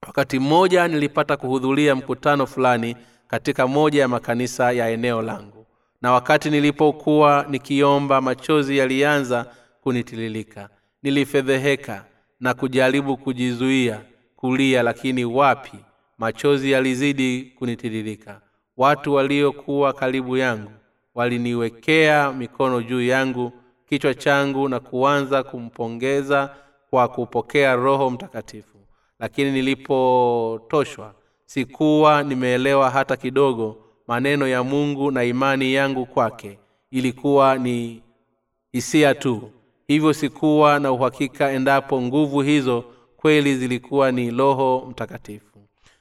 [0.07, 2.95] Wakati mmoja nilipata kuhudhuria mkutano fulani
[3.27, 5.65] katika moja ya makanisa ya eneo langu.
[6.01, 9.45] Na wakati nilipokuwa nikiomba machozi yalianza
[9.81, 10.69] kunitililika.
[11.03, 12.05] Nilifedheheka
[12.39, 14.01] na kujaribu kujizuia
[14.47, 15.77] kulia lakini wapi?
[16.17, 18.41] Machozi yalizidi kunitiririka.
[18.77, 20.71] Watu waliokuwa karibu yangu
[21.15, 23.51] waliniwekea mikono juu yangu
[23.89, 26.55] kichwa changu na kuanza kumpongeza
[26.89, 28.77] kwa kupokea roho mtakatifu.
[29.19, 31.13] Lakini nilipotoshwa
[31.45, 36.59] sikuwa nimeelewa hata kidogo maneno ya mungu na imani yangu kwake.
[36.91, 38.01] Ilikuwa ni
[38.71, 39.51] hisia tu.
[39.87, 42.83] Hivyo sikuwa na uhakika endapo nguvu hizo
[43.27, 45.57] kweli zilikuwa ni roho mtakatifu.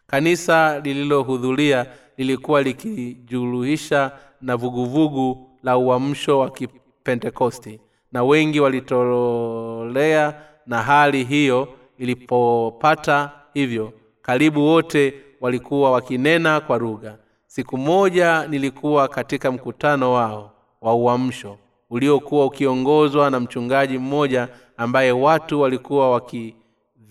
[0.07, 1.87] Kanisa lililohudhuria
[2.17, 7.81] lilikuwa likijuruhisha na vuguvugu la uamsho wa kipentekosti
[8.13, 10.35] na wengi walitolea
[10.67, 17.19] na hali hiyo ilipopata hivyo karibu wote walikuwa wakinena kwa lugha.
[17.47, 21.57] Siku moja nilikuwa katika mkutano wao wa uamsho
[21.91, 26.11] uliokuwa ukiongozwa na mchungaji mmoja ambaye watu walikuwa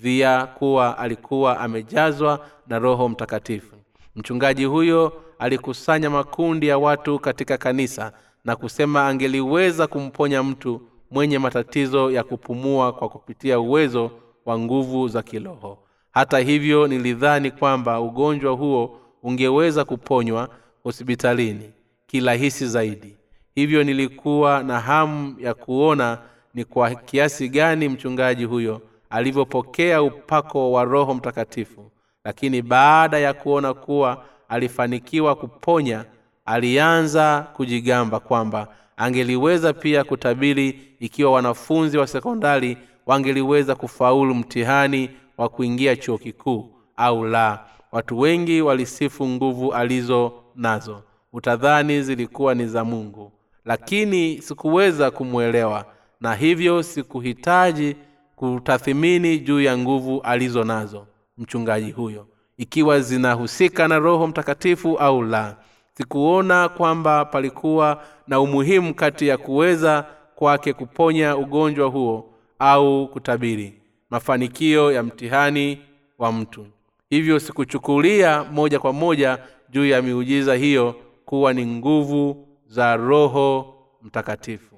[0.05, 3.75] wakidhia kuwa alikuwa amejazwa na roho mtakatifu.
[4.15, 8.11] Mchungaji huyo alikusanya makundi ya watu katika kanisa
[8.45, 10.81] na kusema angeliweza kumponya mtu
[11.11, 14.11] mwenye matatizo ya kupumua kwa kupitia uwezo
[14.45, 15.77] wa nguvu za kiroho.
[16.11, 20.49] Hata hivyo nilidhani kwamba ugonjwa huo ungeweza kuponywa
[20.83, 21.71] hospitalini
[22.07, 23.15] kirahisi zaidi.
[23.55, 26.17] Hivyo nilikuwa na hamu ya kuona
[26.53, 28.81] ni kwa kiasi gani mchungaji huyo
[29.15, 31.91] alivyopokea upako wa roho mtakatifu
[32.25, 36.05] lakini baada ya kuona kuwa alifanikiwa kuponya
[36.45, 45.95] alianza kujigamba kwamba angeliweza pia kutabiri ikiwa wanafunzi wa sekondari wangeliweza kufaulu mtihani wa kuingia
[45.95, 47.65] chuo kikuu au la.
[47.91, 51.03] Watu wengi walisifu nguvu alizo nazo.
[51.33, 53.31] Utadhani zilikuwa ni za mungu.
[53.65, 55.85] Lakini sikuweza kumwelewa
[56.21, 57.95] na hivyo sikuhitaji
[58.35, 65.57] kutathimini juu ya nguvu alizo nazo mchungaji huyo ikiwa zinahusika na roho mtakatifu au la.
[65.93, 74.91] Sikuona kwamba palikuwa na umuhimu kati ya kuweza kwake kuponya ugonjwa huo au kutabiri mafanikio
[74.91, 75.79] ya mtihani
[76.17, 76.67] wa mtu.
[77.09, 79.37] Hivyo sikuchukulia moja kwa moja
[79.69, 80.95] juu ya miujiza hiyo
[81.25, 84.75] kuwa ni nguvu za roho mtakatifu.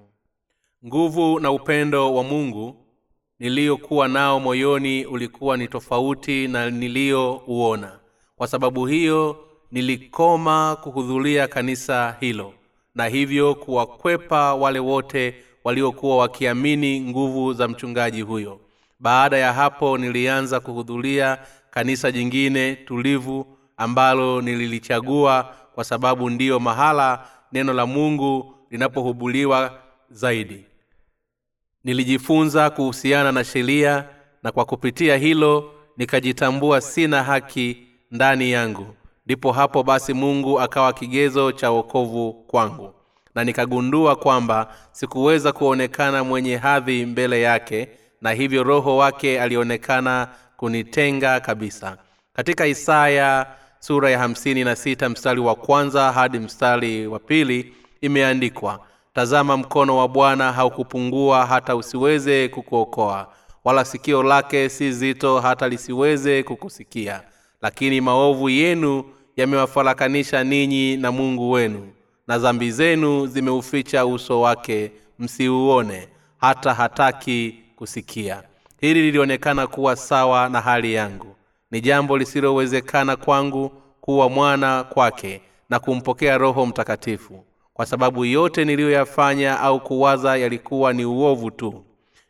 [0.85, 2.75] Nguvu na upendo wa mungu
[3.39, 7.99] niliyokuwa nao moyoni ulikuwa ni tofauti na niliyouona.
[8.35, 9.37] Kwa sababu hiyo
[9.71, 12.53] nilikoma kuhudhuria kanisa hilo
[12.95, 18.59] na hivyo kuwakwepa wale wote waliokuwa wakiamini nguvu za mchungaji huyo.
[18.99, 21.37] Baada ya hapo nilianza kuhudhuria
[21.69, 30.65] kanisa jingine tulivu ambalo nililichagua kwa sababu ndiyo mahala neno la mungu linapohubuliwa zaidi
[31.83, 34.05] nilijifunza kuhusiana na sheria
[34.43, 37.77] na kwa kupitia hilo nikajitambua sina haki
[38.11, 38.87] ndani yangu.
[39.25, 42.93] Ndipo hapo basi mungu akawa kigezo cha wokovu kwangu.
[43.35, 47.89] Na nikagundua kwamba sikuweza kuonekana mwenye hadhi mbele yake
[48.21, 51.97] na hivyo roho wake alionekana kunitenga kabisa.
[52.33, 53.47] Katika isaya
[53.79, 58.79] sura ya hamsini na sita mstari wa kwanza hadi mstari wa pili imeandikwa
[59.17, 63.27] tazama mkono wa bwana haukupungua hata usiweze kukuokoa
[63.63, 67.21] wala sikio lake si zito hata lisiweze kukusikia.
[67.61, 69.03] Lakini maovu yenu
[69.37, 71.87] yamewafarakanisha ninyi na mungu wenu
[72.27, 78.43] na dhambi zenu zimeuficha uso wake msiuone hata hataki kusikia.
[78.81, 81.35] Hili lilionekana kuwa sawa na hali yangu.
[81.71, 83.69] Ni jambo lisilowezekana kwangu
[84.01, 87.46] kuwa mwana kwake na kumpokea roho mtakatifu
[87.77, 91.83] kwa sababu yote niliyoyafanya au kuwaza yalikuwa ni uovu tu.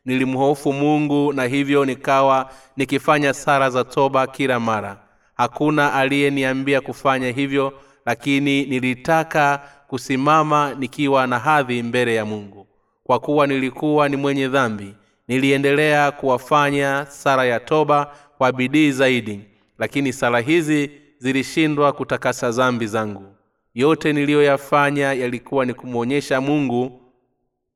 [0.06, 4.98] Nilimhofu mungu na hivyo nikawa nikifanya sara za toba kila mara.
[5.38, 7.74] Hakuna aliyeniambia kufanya hivyo
[8.06, 12.68] lakini nilitaka kusimama nikiwa na hadhi mbele ya mungu.
[13.04, 14.94] Kwa kuwa nilikuwa ni mwenye dhambi
[15.28, 19.40] niliendelea kuwafanya sara ya toba kwa bidii zaidi
[19.80, 23.37] lakini sala hizi zilishindwa kutakasa dhambi zangu
[23.78, 27.02] yote niliyoyafanya yalikuwa ni kumwonyesha mungu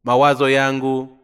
[0.04, 1.18] mawazo yangu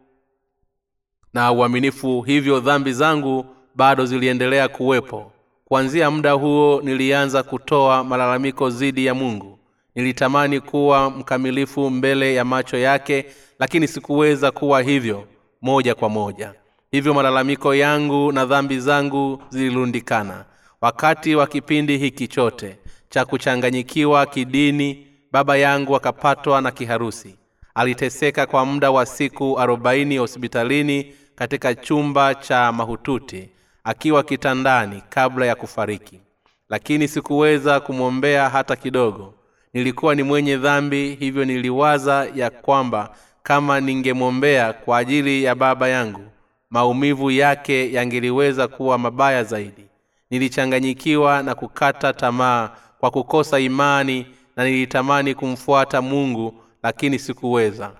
[1.34, 5.32] na uaminifu hivyo dhambi zangu bado ziliendelea kuwepo.
[5.64, 9.58] Kuanzia muda huo nilianza kutoa malalamiko dhidi ya mungu.
[9.94, 13.26] Nilitamani kuwa mkamilifu mbele ya macho yake
[13.58, 15.24] lakini sikuweza kuwa hivyo
[15.62, 16.54] moja kwa moja.
[16.90, 20.44] Hivyo malalamiko yangu na dhambi zangu zilirundikana.
[20.80, 27.34] Wakati wa kipindi hiki chote cha kuchanganyikiwa kidini baba yangu akapatwa na kiharusi.
[27.74, 33.48] Aliteseka kwa muda wa siku arobaini hospitalini katika chumba cha mahututi
[33.84, 36.20] akiwa kitandani kabla ya kufariki.
[36.68, 39.34] Lakini sikuweza kumwombea hata kidogo.
[39.72, 46.24] Nilikuwa ni mwenye dhambi hivyo niliwaza ya kwamba kama ningemwombea kwa ajili ya baba yangu
[46.70, 49.84] maumivu yake yangeliweza kuwa mabaya zaidi.
[50.30, 57.90] Nilichanganyikiwa na kukata tamaa kwa kukosa imani na nilitamani kumfuata mungu lakini sikuweza.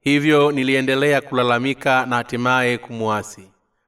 [0.00, 3.42] Hivyo niliendelea kulalamika na hatimaye kumwasi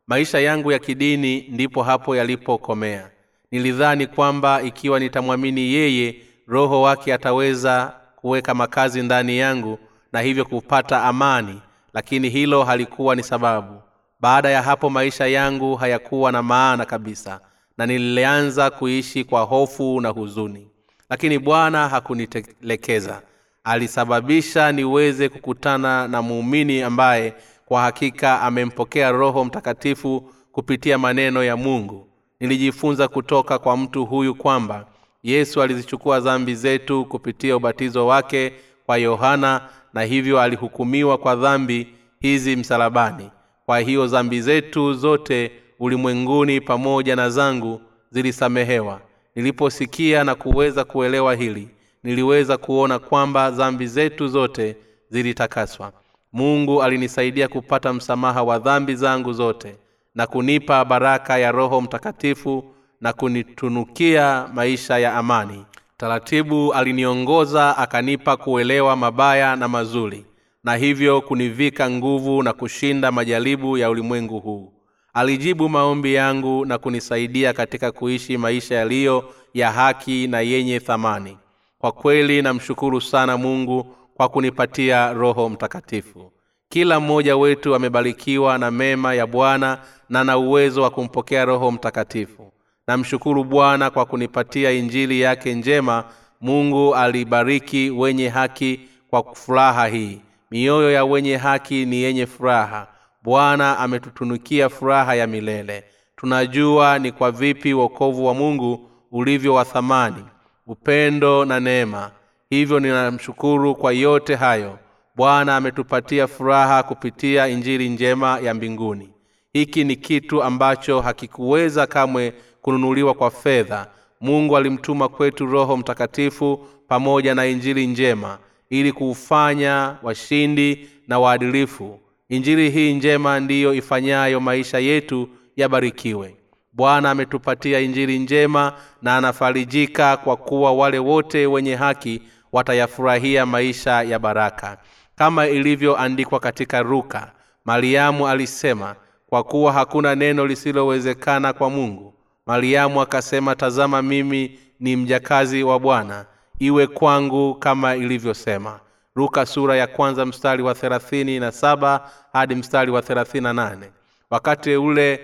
[0.06, 3.10] maisha yangu ya kidini ndipo hapo yalipokomea.
[3.50, 9.78] Nilidhani kwamba ikiwa nitamwamini yeye roho wake ataweza kuweka makazi ndani yangu
[10.12, 11.60] na hivyo kupata amani
[11.94, 13.82] lakini hilo halikuwa ni sababu.
[14.20, 17.40] Baada ya hapo maisha yangu hayakuwa na maana kabisa
[17.78, 20.68] na nilianza kuishi kwa hofu na huzuni.
[21.10, 23.22] Lakini bwana hakunitelekeza.
[23.64, 27.34] Alisababisha niweze kukutana na muumini ambaye
[27.66, 32.08] kwa hakika amempokea roho mtakatifu kupitia maneno ya mungu.
[32.40, 34.86] Nilijifunza kutoka kwa mtu huyu kwamba
[35.22, 38.52] yesu alizichukua dhambi zetu kupitia ubatizo wake
[38.86, 39.60] kwa yohana
[39.94, 41.88] na hivyo alihukumiwa kwa dhambi
[42.20, 43.30] hizi msalabani.
[43.66, 49.00] Kwa hiyo dhambi zetu zote ulimwenguni pamoja na zangu zilisamehewa.
[49.34, 51.68] Niliposikia na kuweza kuelewa hili
[52.04, 54.76] niliweza kuona kwamba dhambi zetu zote
[55.10, 55.92] zilitakaswa.
[56.32, 59.76] Mungu alinisaidia kupata msamaha wa dhambi zangu zote
[60.14, 62.64] na kunipa baraka ya roho mtakatifu
[63.00, 65.64] na kunitunukia maisha ya amani.
[65.96, 70.24] Taratibu aliniongoza akanipa kuelewa mabaya na mazuri
[70.64, 74.72] na hivyo kunivika nguvu na kushinda majaribu ya ulimwengu huu
[75.14, 81.38] alijibu maombi yangu na kunisaidia katika kuishi maisha yaliyo ya haki na yenye thamani.
[81.78, 86.32] Kwa kweli namshukuru sana mungu kwa kunipatia roho mtakatifu.
[86.68, 92.52] Kila mmoja wetu amebarikiwa na mema ya bwana na na uwezo wa kumpokea roho mtakatifu.
[92.86, 96.04] Namshukuru bwana kwa kunipatia injili yake njema.
[96.40, 100.20] Mungu alibariki wenye haki kwa furaha hii.
[100.50, 102.86] Mioyo ya wenye haki ni yenye furaha
[103.24, 105.84] bwana ametutunukia furaha ya milele.
[106.16, 110.24] Tunajua ni kwa vipi wokovu wa mungu ulivyo wa thamani
[110.66, 112.10] upendo na neema.
[112.50, 114.78] Hivyo ninamshukuru kwa yote hayo.
[115.16, 119.10] Bwana ametupatia furaha kupitia injili njema ya mbinguni.
[119.52, 122.32] Hiki ni kitu ambacho hakikuweza kamwe
[122.62, 123.86] kununuliwa kwa fedha.
[124.20, 128.38] Mungu alimtuma kwetu roho mtakatifu pamoja na injili njema
[128.70, 136.36] ili kuufanya washindi na waadilifu injili hii njema ndiyo ifanyayo maisha yetu yabarikiwe.
[136.72, 144.18] Bwana ametupatia injili njema na anafarijika kwa kuwa wale wote wenye haki watayafurahia maisha ya
[144.18, 144.78] baraka.
[145.16, 147.32] Kama ilivyoandikwa katika ruka
[147.64, 148.94] mariamu alisema
[149.26, 152.14] kwa kuwa hakuna neno lisilowezekana kwa mungu.
[152.46, 156.26] Mariamu akasema tazama mimi ni mjakazi wa bwana
[156.58, 158.80] iwe kwangu kama ilivyosema
[159.16, 163.90] luka sura ya kwanza mstari wa thelathini na saba hadi mstari wa thelathini na nane.
[164.30, 165.20] Wakati ule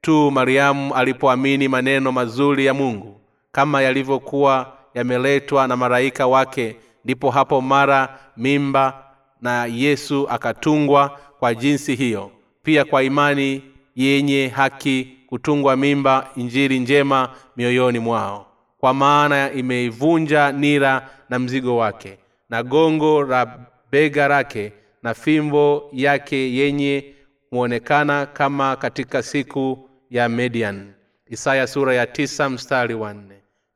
[0.00, 3.20] tu mariamu alipoamini maneno mazuri ya mungu
[3.52, 9.04] kama yalivyokuwa yameletwa na malaika wake ndipo hapo mara mimba
[9.40, 12.30] na yesu akatungwa kwa jinsi hiyo
[12.62, 13.62] pia kwa imani
[13.96, 18.46] yenye haki kutungwa mimba injili njema mioyoni mwao.
[18.78, 22.18] Kwa maana imeivunja nira na mzigo wake
[22.52, 23.58] na gongo la
[23.90, 24.72] bega lake
[25.02, 27.14] na fimbo yake yenye
[27.50, 30.92] huonekana kama katika siku ya median
[31.26, 33.14] isaya sura ya tisa mstari wa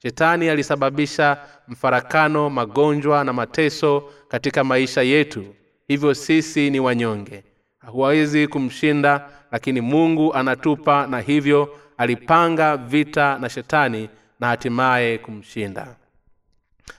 [0.03, 5.45] shetani alisababisha mfarakano magonjwa na mateso katika maisha yetu.
[5.89, 7.45] Hivyo sisi ni wanyonge.
[7.87, 14.09] Huwezi kumshinda lakini mungu anatupa na hivyo alipanga vita na shetani
[14.41, 15.97] na hatimaye kumshinda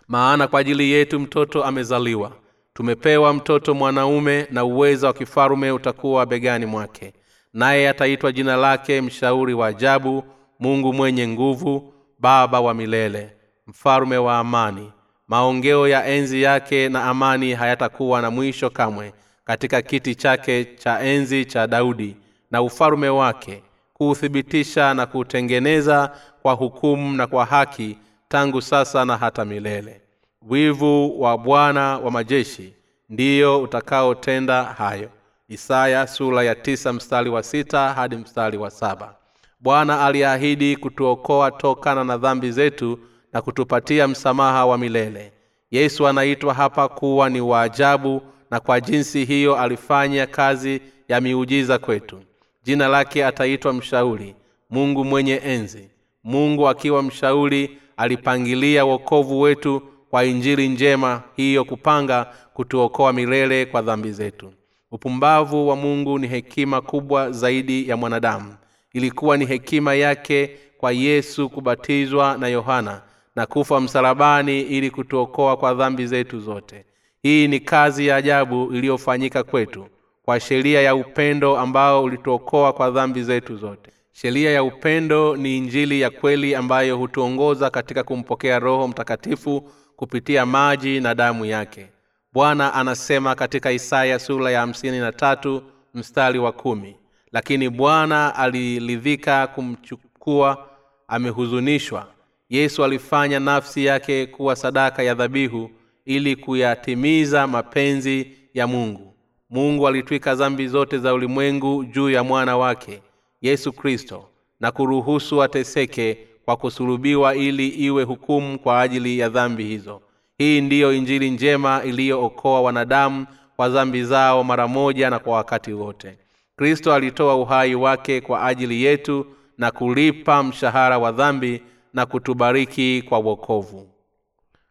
[0.07, 2.31] maana kwa ajili yetu mtoto amezaliwa.
[2.73, 7.13] Tumepewa mtoto mwanaume na uweza wa kifalume utakuwa begani mwake.
[7.53, 10.23] Naye ataitwa jina lake mshauri wa ajabu
[10.59, 13.31] mungu mwenye nguvu baba wa milele
[13.67, 14.91] mfalume wa amani.
[15.27, 19.13] Maongeo ya enzi yake na amani hayatakuwa na mwisho kamwe
[19.45, 22.15] katika kiti chake cha enzi cha daudi
[22.51, 23.63] na ufalume wake
[23.93, 26.11] kuuthibitisha na kuutengeneza
[26.41, 27.97] kwa hukumu na kwa haki
[28.27, 30.01] tangu sasa na hata milele.
[30.41, 32.73] Wivu wa bwana wa majeshi
[33.09, 35.09] ndiyo utakaotenda hayo.
[35.49, 39.15] Isaya sura ya tisa mstari wa sita hadi mstari wa saba.
[39.59, 42.99] Bwana aliahidi kutuokoa tokana na dhambi zetu
[43.33, 45.33] na kutupatia msamaha wa milele.
[45.71, 48.21] Yesu anaitwa hapa kuwa ni waajabu
[48.51, 52.19] na kwa jinsi hiyo alifanya kazi ya miujiza kwetu.
[52.63, 54.35] Jina lake ataitwa mshauri
[54.69, 55.89] mungu mwenye enzi.
[56.23, 64.11] Mungu akiwa mshauri alipangilia wokovu wetu kwa injili njema hiyo kupanga kutuokoa milele kwa dhambi
[64.11, 64.53] zetu.
[64.91, 68.55] Upumbavu wa mungu ni hekima kubwa zaidi ya mwanadamu.
[68.93, 73.01] Ilikuwa ni hekima yake kwa yesu kubatizwa na yohana
[73.35, 76.85] na kufa msalabani ili kutuokoa kwa dhambi zetu zote.
[77.23, 79.85] Hii ni kazi ya ajabu iliyofanyika kwetu
[80.25, 83.91] kwa sheria ya upendo ambao ulituokoa kwa dhambi zetu zote
[84.21, 90.99] sheria ya upendo ni injili ya kweli ambayo hutuongoza katika kumpokea roho mtakatifu kupitia maji
[90.99, 91.87] na damu yake.
[92.33, 95.63] Bwana anasema katika isaya sura ya hamsini na tatu
[95.93, 96.95] mstari wa kumi
[97.31, 100.67] lakini bwana aliridhika kumchukua
[101.07, 102.07] amehuzunishwa.
[102.49, 105.69] Yesu alifanya nafsi yake kuwa sadaka ya dhabihu
[106.05, 109.13] ili kuyatimiza mapenzi ya mungu.
[109.49, 113.01] Mungu alitwika dhambi zote za ulimwengu juu ya mwana wake
[113.41, 114.29] yesu kristo
[114.59, 120.01] na kuruhusu ateseke kwa kusulubiwa ili iwe hukumu kwa ajili ya dhambi hizo.
[120.37, 123.25] Hii ndiyo injili njema iliyookoa wanadamu
[123.55, 126.17] kwa dhambi zao mara moja na kwa wakati wote.
[126.55, 129.25] Kristo alitoa uhai wake kwa ajili yetu
[129.57, 131.63] na kulipa mshahara wa dhambi
[131.93, 133.87] na kutubariki kwa wokovu.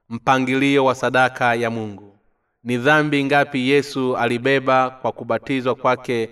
[0.08, 2.16] Mpangilio wa sadaka ya mungu.
[2.64, 6.30] Ni dhambi ngapi yesu alibeba kwa kubatizwa kwake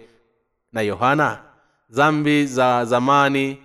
[0.72, 1.43] na yohana
[1.90, 3.58] dhambi za zamani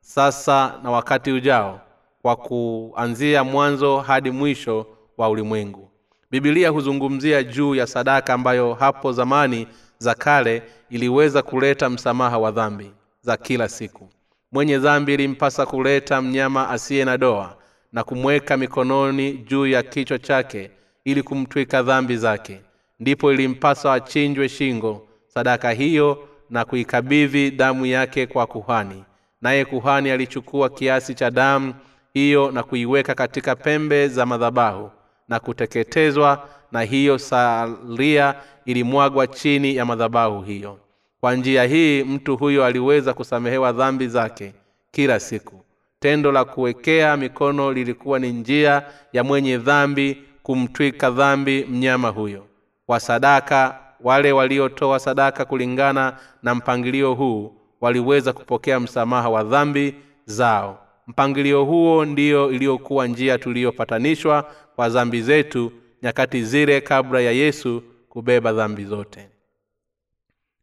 [0.00, 1.80] sasa na wakati ujao
[2.22, 4.86] kwa kuanzia mwanzo hadi mwisho
[5.18, 5.88] wa ulimwengu.
[6.30, 12.90] Bibilia huzungumzia juu ya sadaka ambayo hapo zamani za kale iliweza kuleta msamaha wa dhambi
[13.22, 14.08] za kila siku.
[14.52, 17.56] Mwenye dhambi ilimpasa kuleta mnyama asiye na doa
[17.92, 20.70] na kumweka mikononi juu ya kichwa chake
[21.04, 22.60] ili kumtwika dhambi zake.
[23.00, 25.08] Ndipo ilimpasa achinjwe shingo.
[25.26, 29.04] Sadaka hiyo na kuikabidhi damu yake kwa kuhani.
[29.42, 31.74] Naye kuhani alichukua kiasi cha damu
[32.14, 34.90] hiyo na kuiweka katika pembe za madhabahu
[35.28, 38.34] na kuteketezwa na hiyo salia
[38.64, 40.78] ilimwagwa chini ya madhabahu hiyo.
[41.20, 44.52] Kwa njia hii mtu huyo aliweza kusamehewa dhambi zake
[44.90, 45.64] kila siku.
[46.00, 48.82] Tendo la kuwekea mikono lilikuwa ni njia
[49.12, 52.46] ya mwenye dhambi kumtwika dhambi mnyama huyo.
[52.86, 59.94] Kwa sadaka wale waliotoa sadaka kulingana na mpangilio huu waliweza kupokea msamaha wa dhambi
[60.24, 60.78] zao.
[61.06, 65.72] Mpangilio huo ndiyo iliyokuwa njia tuliyopatanishwa kwa dhambi zetu
[66.02, 69.28] nyakati zile kabla ya yesu kubeba dhambi zote.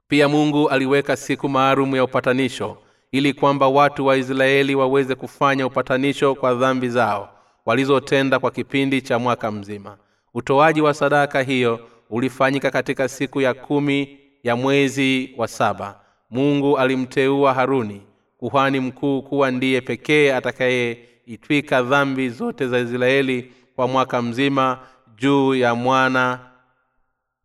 [0.07, 2.77] Pia mungu aliweka siku maalum ya upatanisho
[3.11, 7.29] ili kwamba watu wa israeli waweze kufanya upatanisho kwa dhambi zao
[7.65, 9.97] walizotenda kwa kipindi cha mwaka mzima.
[10.33, 11.79] Utoaji wa sadaka hiyo
[12.09, 15.99] ulifanyika katika siku ya kumi ya mwezi wa saba.
[16.29, 18.01] Mungu alimteua haruni
[18.37, 24.79] kuhani mkuu kuwa ndiye pekee atakayeitwika dhambi zote za israeli kwa mwaka mzima
[25.17, 26.39] juu ya mwana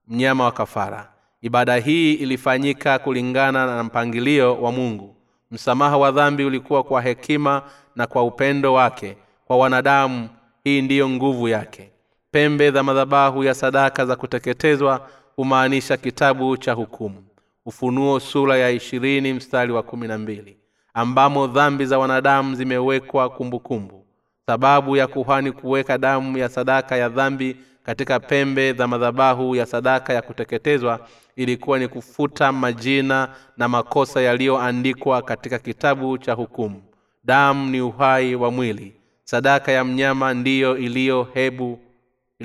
[0.09, 1.11] mnyama wa kafara.
[1.43, 5.17] Ibada hii ilifanyika kulingana na mpangilio wa mungu.
[5.51, 7.63] Msamaha wa dhambi ulikuwa kwa hekima
[7.97, 9.17] na kwa upendo wake.
[9.47, 10.29] Kwa wanadamu
[10.65, 11.91] hii ndiyo nguvu yake
[12.35, 17.25] pembe za madhabahu ya sadaka za kuteketezwa humaanisha kitabu cha hukumu.
[17.67, 20.57] Ufunuo sura ya ishirini mstari wa kumi na mbili
[20.95, 24.05] ambamo dhambi za wanadamu zimewekwa kumbukumbu.
[24.47, 30.13] Sababu ya kuhani kuweka damu ya sadaka ya dhambi katika pembe za madhabahu ya sadaka
[30.13, 31.01] ya kuteketezwa
[31.37, 36.83] ilikuwa ni kufuta majina na makosa yaliyoandikwa katika kitabu cha hukumu.
[37.25, 38.95] Damu ni uhai wa mwili.
[39.25, 41.79] Sadaka ya mnyama ndiyo iliyohebu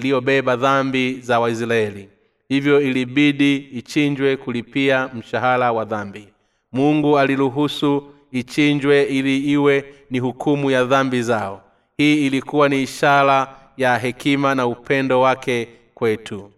[0.04, 2.10] iliyobeba dhambi za waisraeli.
[2.50, 6.28] Hivyo ilibidi ichinjwe kulipia mshahara wa dhambi.
[6.72, 11.62] Mungu aliruhusu ichinjwe ili iwe ni hukumu ya dhambi zao.
[11.98, 16.52] Hii ilikuwa ni ishara ya hekima na upendo wake kwetu.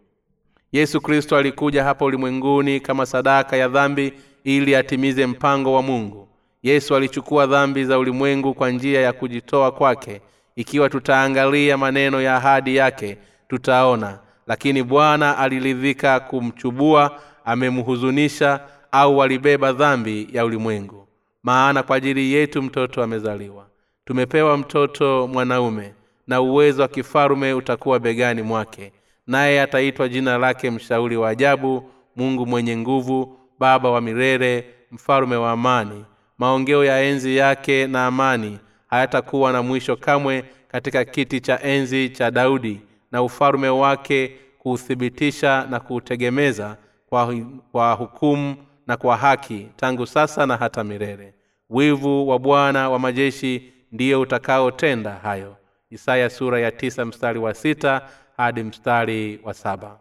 [0.71, 4.13] Yesu kristo alikuja hapa ulimwenguni kama sadaka ya dhambi
[4.43, 6.27] ili atimize mpango wa mungu.
[6.63, 10.21] Yesu alichukua dhambi za ulimwengu kwa njia ya kujitoa kwake
[10.55, 13.17] ikiwa tutaangalia maneno ya ahadi yake
[13.51, 14.19] tutaona.
[14.47, 18.59] Lakini bwana aliridhika kumchubua amemhuzunisha
[18.91, 21.07] au alibeba dhambi ya ulimwengu.
[21.43, 23.65] Maana kwa ajili yetu mtoto amezaliwa.
[24.05, 25.93] Tumepewa mtoto mwanaume
[26.27, 28.91] na uwezo wa kifalume utakuwa begani mwake.
[29.27, 35.51] Naye ataitwa jina lake mshauri wa ajabu mungu mwenye nguvu baba wa milele mfalume wa
[35.51, 36.05] amani.
[36.37, 42.31] Maongeo ya enzi yake na amani hayatakuwa na mwisho kamwe katika kiti cha enzi cha
[42.31, 42.81] daudi
[43.11, 46.77] na ufalume wake kuuthibitisha na kuutegemeza
[47.09, 47.35] kwa,
[47.71, 48.55] kwa hukumu
[48.87, 51.33] na kwa haki tangu sasa na hata milele.
[51.69, 55.55] Wivu wa bwana wa majeshi ndiyo utakaotenda hayo.
[55.89, 58.01] Isaya sura ya tisa mstari wa sita
[58.37, 59.99] hadi mstari wa saba.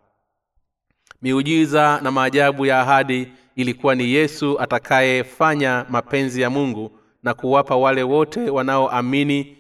[1.23, 6.91] Miujiza na maajabu ya ahadi ilikuwa ni yesu atakayefanya mapenzi ya mungu
[7.23, 9.57] na kuwapa wale wote wanaoamini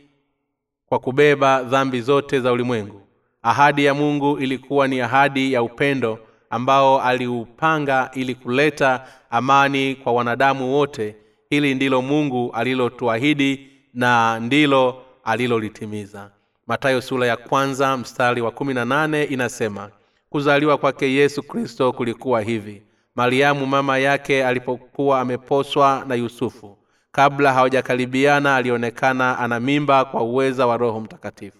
[0.86, 3.02] kwa kubeba dhambi zote za ulimwengu
[3.42, 6.18] ahadi ya mungu ilikuwa ni ahadi ya upendo
[6.50, 11.16] ambao aliupanga ili kuleta amani kwa wanadamu wote.
[11.50, 16.30] Hili ndilo mungu alilotuahidi na ndilo alilolitimiza.
[16.66, 19.90] Matayo sura ya kwanza mstari wa kumi na nane inasema
[20.30, 22.82] kuzaliwa kwake yesu kristo kulikuwa hivi.
[23.14, 26.76] Mariamu mama yake alipokuwa ameposwa na yusufu.
[27.12, 31.59] Kabla hawajakaribiana alionekana ana mimba kwa uweza wa roho mtakatifu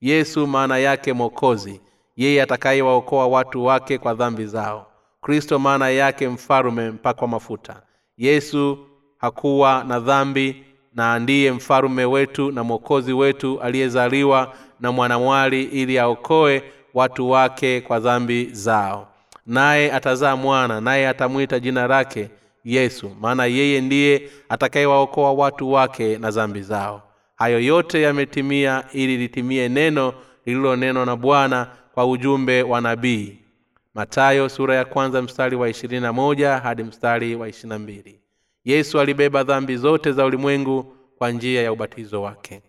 [0.00, 1.80] yesu maana yake mwokozi.
[2.16, 4.86] Yeye atakayewaokoa watu wake kwa dhambi zao.
[5.20, 7.82] Kristo maana yake mfalume mpakwa mafuta.
[8.16, 8.78] Yesu
[9.18, 16.62] hakuwa na dhambi na ndiye mfalume wetu na mwokozi wetu aliyezaliwa na mwanamwali ili aokoe
[16.94, 19.08] watu wake kwa dhambi zao.
[19.46, 22.30] Naye atazaa mwana naye atamwita jina lake
[22.64, 27.02] yesu maana yeye ndiye atakayewaokoa watu wake na dhambi zao
[27.38, 30.14] hayo yote yametimia ili litimie neno
[30.46, 33.38] lililonenwa na bwana kwa ujumbe wa nabii.
[33.94, 38.20] Matayo sura ya kwanza mstari wa ishirini na moja hadi mstari wa ishirini mbili.
[38.64, 42.62] Yesu alibeba dhambi zote za ulimwengu kwa njia ya ubatizo wake.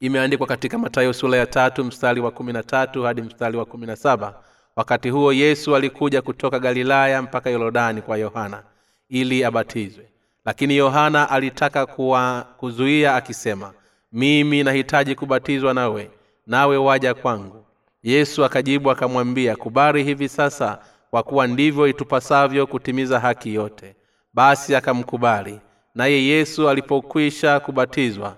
[0.00, 3.86] Imeandikwa katika matayo sura ya tatu mstari wa kumi na tatu hadi mstari wa kumi
[3.86, 4.42] na saba.
[4.76, 8.62] Wakati huo yesu alikuja kutoka galilaya mpaka yorodani kwa yohana
[9.08, 10.13] ili abatizwe
[10.44, 13.72] lakini yohana alitaka kuwa kuzuia akisema
[14.12, 16.10] mimi nahitaji kubatizwa nawe
[16.46, 17.64] nawe waja kwangu.
[18.02, 20.78] Yesu akajibu akamwambia kubali hivi sasa
[21.10, 23.96] kwa kuwa ndivyo itupasavyo kutimiza haki yote.
[24.34, 25.60] Basi akamkubali.
[25.94, 28.36] Naye yesu alipokwisha kubatizwa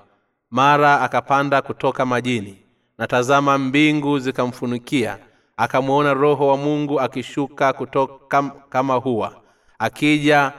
[0.51, 2.59] mara akapanda kutoka majini
[2.99, 5.19] na tazama mbingu zikamfunikia
[5.57, 9.33] akamwona roho wa mungu akishuka kutoka kama huwa
[9.79, 10.53] akija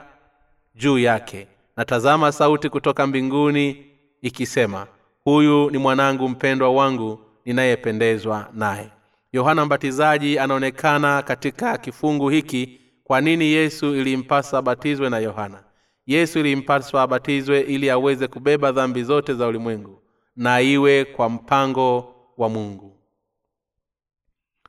[0.78, 1.48] juu yake.
[1.76, 3.86] Na tazama sauti kutoka mbinguni
[4.22, 4.86] ikisema
[5.24, 8.90] huyu ni mwanangu mpendwa wangu ninayependezwa naye.
[9.32, 15.62] Yohana mbatizaji anaonekana katika kifungu hiki kwa nini yesu ilimpasa abatizwe na yohana?
[16.06, 20.02] Yesu ilimpaswa abatizwe ili aweze kubeba dhambi zote za ulimwengu
[20.36, 22.96] na iwe kwa mpango wa mungu.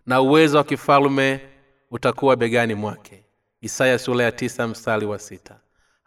[0.05, 1.39] Na uwezo wa kifalume
[1.91, 3.25] utakuwa begani mwake.
[3.61, 5.59] Isaya sura ya tisa mstari wa sita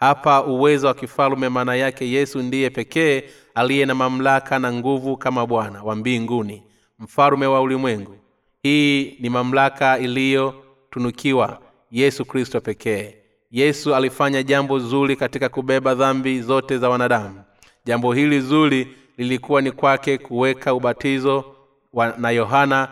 [0.03, 3.23] hapa uwezo wa kifalume maana yake yesu ndiye pekee
[3.55, 6.63] aliye na mamlaka na nguvu kama bwana wa mbinguni
[6.99, 8.17] mfalume wa ulimwengu.
[8.63, 11.59] Hii ni mamlaka iliyotunukiwa
[11.91, 13.15] yesu kristo pekee.
[13.51, 17.43] Yesu alifanya jambo zuri katika kubeba dhambi zote za wanadamu.
[17.85, 18.89] Jambo hili zuri
[19.19, 21.45] lilikuwa ni kwake kuweka ubatizo
[21.93, 22.89] wa, na yohana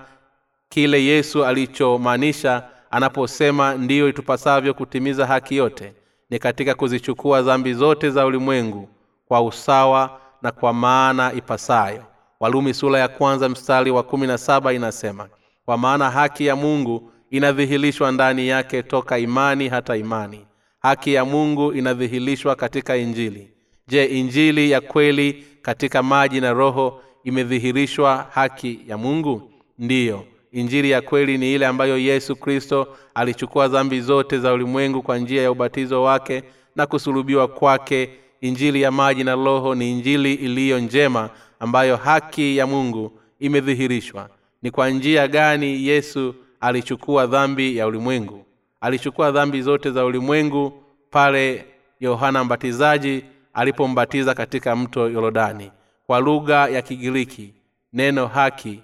[0.69, 5.93] kile yesu alichomaanisha anaposema ndiyo itupasavyo kutimiza haki yote
[6.31, 8.89] ni katika kuzichukua dhambi zote za ulimwengu
[9.29, 12.05] kwa usawa na kwa maana ipasayo.
[12.41, 15.29] Walumi sura ya kwanza mstari wa kumi na saba inasema
[15.65, 20.47] kwa maana haki ya mungu inadhihirishwa ndani yake toka imani hata imani.
[20.81, 23.51] Haki ya mungu inadhihirishwa katika injili.
[23.89, 29.51] Je injili ya kweli katika maji na roho imedhihirishwa haki ya mungu?
[29.79, 35.19] Ndiyo injili ya kweli ni ile ambayo yesu kristo alichukua dhambi zote za ulimwengu kwa
[35.19, 36.43] njia ya ubatizo wake
[36.77, 38.11] na kusulubiwa kwake.
[38.41, 44.29] Injili ya maji na roho ni injili iliyo njema ambayo haki ya mungu imedhihirishwa.
[44.63, 48.45] Ni kwa njia gani yesu alichukua dhambi ya ulimwengu?
[48.81, 50.73] Alichukua dhambi zote za ulimwengu
[51.11, 51.65] pale
[52.01, 53.25] yohana mbatizaji
[53.55, 55.71] alipombatiza katika mto yorodani.
[56.07, 57.55] Kwa lugha ya kigiriki
[57.93, 58.81] neno haki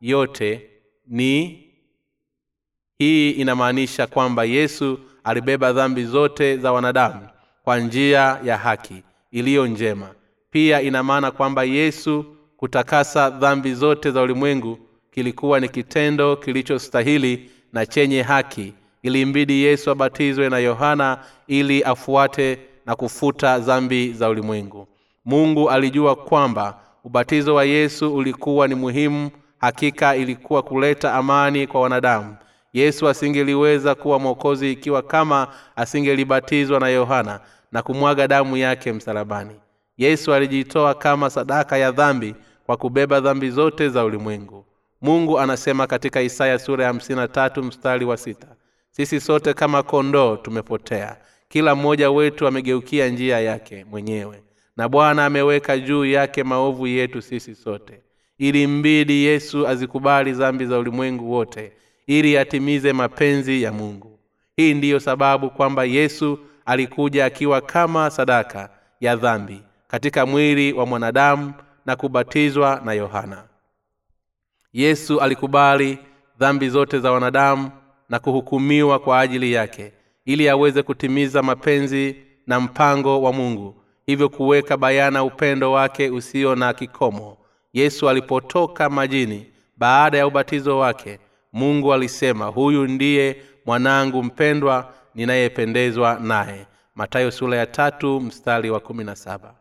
[0.00, 0.70] yote
[1.08, 1.64] ni
[2.98, 7.28] hii inamaanisha kwamba yesu alibeba dhambi zote za wanadamu
[7.64, 10.08] kwa njia ya haki iliyo njema.
[10.50, 12.24] Pia ina maana kwamba yesu
[12.56, 14.78] kutakasa dhambi zote za ulimwengu
[15.10, 18.74] kilikuwa ni kitendo kilichostahili na chenye haki.
[19.02, 24.88] Ilimbidi yesu abatizwe na yohana ili afuate na kufuta dhambi za ulimwengu.
[25.24, 29.30] Mungu alijua kwamba ubatizo wa yesu ulikuwa ni muhimu
[29.60, 32.36] hakika ilikuwa kuleta amani kwa wanadamu.
[32.72, 37.40] Yesu asingeliweza kuwa mwokozi ikiwa kama asingelibatizwa na yohana
[37.72, 39.54] na kumwaga damu yake msalabani.
[39.96, 42.34] Yesu alijitoa kama sadaka ya dhambi
[42.66, 44.64] kwa kubeba dhambi zote za ulimwengu.
[45.02, 48.46] Mungu anasema katika isaya sura ya hamsini na tatu mstari wa sita
[48.90, 51.16] sisi sote kama kondoo tumepotea.
[51.48, 54.42] Kila mmoja wetu amegeukia njia yake mwenyewe.
[54.76, 58.00] Na bwana ameweka juu yake maovu yetu sisi sote
[58.38, 61.72] ili mbidi yesu azikubali dhambi za ulimwengu wote
[62.06, 64.18] ili atimize mapenzi ya mungu.
[64.56, 68.70] Hii ndiyo sababu kwamba yesu alikuja akiwa kama sadaka
[69.00, 71.52] ya dhambi katika mwili wa mwanadamu
[71.86, 73.44] na kubatizwa na yohana.
[74.72, 75.98] Yesu alikubali
[76.38, 77.70] dhambi zote za wanadamu
[78.08, 79.92] na kuhukumiwa kwa ajili yake
[80.24, 82.16] ili aweze kutimiza mapenzi
[82.46, 83.74] na mpango wa mungu
[84.06, 87.37] hivyo kuweka bayana upendo wake usio na kikomo
[87.72, 89.46] yesu alipotoka majini
[89.76, 91.18] baada ya ubatizo wake
[91.52, 96.66] mungu alisema huyu ndiye mwanangu mpendwa ninayependezwa naye.
[96.94, 99.54] Matayo sura ya tatu mstari wa kumi na saba.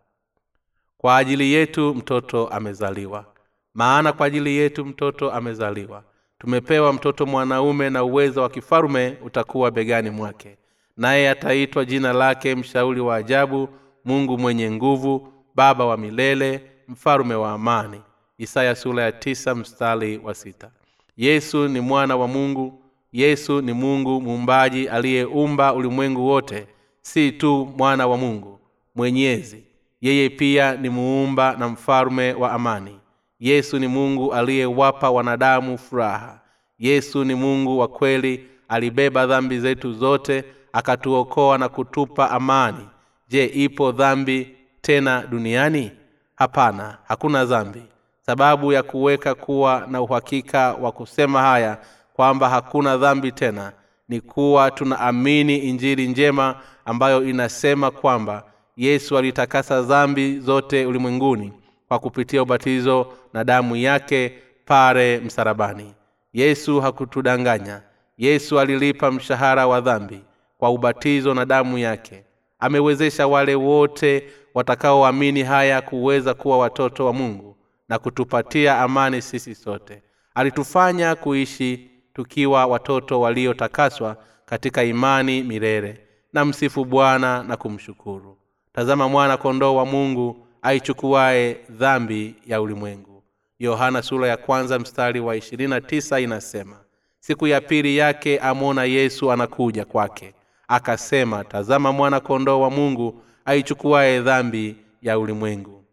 [0.97, 3.25] Kwa ajili yetu mtoto amezaliwa.
[3.73, 6.03] Maana kwa ajili yetu mtoto amezaliwa.
[6.39, 10.57] Tumepewa mtoto mwanaume na uwezo wa kifalume utakuwa begani mwake.
[10.97, 13.69] Naye ataitwa jina lake mshauri wa ajabu
[14.05, 18.01] mungu mwenye nguvu baba wa milele mfalume wa amani.
[18.37, 20.69] Isaya sura ya tisa mstari wa sita.
[21.17, 22.81] Yesu ni mwana wa mungu.
[23.11, 26.67] Yesu ni mungu muumbaji aliyeumba ulimwengu wote
[27.01, 28.59] si tu mwana wa mungu
[28.95, 29.63] mwenyezi.
[30.01, 32.99] Yeye pia ni muumba na mfalume wa amani.
[33.39, 36.39] Yesu ni mungu aliyewapa wanadamu furaha.
[36.79, 42.87] Yesu ni mungu wa kweli alibeba dhambi zetu zote akatuokoa na kutupa amani.
[43.29, 45.91] Je ipo dhambi tena duniani
[46.37, 47.83] hapana hakuna dhambi.
[48.25, 51.77] Sababu ya kuweka kuwa na uhakika wa kusema haya
[52.13, 53.71] kwamba hakuna dhambi tena
[54.09, 58.43] ni kuwa tunaamini injili njema ambayo inasema kwamba
[58.77, 61.53] yesu alitakasa dhambi zote ulimwenguni
[61.87, 64.33] kwa kupitia ubatizo na damu yake
[64.65, 65.93] pale msarabani
[66.33, 67.81] yesu hakutudanganya.
[68.17, 70.21] Yesu alilipa mshahara wa dhambi
[70.57, 72.23] kwa ubatizo na damu yake.
[72.59, 74.23] Amewezesha wale wote
[74.57, 77.57] watakaoamini haya kuweza kuwa watoto wa mungu
[77.89, 80.01] na kutupatia amani sisi sote.
[80.35, 86.01] Alitufanya kuishi tukiwa watoto waliotakaswa katika imani milele.
[86.33, 88.37] Na msifu bwana na kumshukuru.
[88.73, 93.23] Tazama mwana kondoo wa mungu aichukuaye dhambi ya ulimwengu.
[93.59, 96.77] Yohana sura ya kwanza mstari wa ishirini na tisa inasema
[97.19, 100.33] siku ya pili yake amwona yesu anakuja kwake.
[100.67, 105.83] Akasema tazama mwana kondoo wa mungu aichukuaye dhambi ya ulimwengu.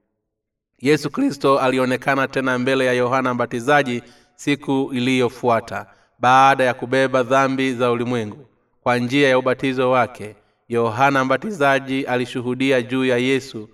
[0.79, 4.03] Yesu kristo alionekana tena mbele ya yohana mbatizaji
[4.35, 5.87] siku iliyofuata
[6.19, 8.47] baada ya kubeba dhambi za ulimwengu.
[8.83, 10.37] Kwa njia ya ubatizo wake
[10.69, 13.69] yohana mbatizaji alishuhudia juu ya yesu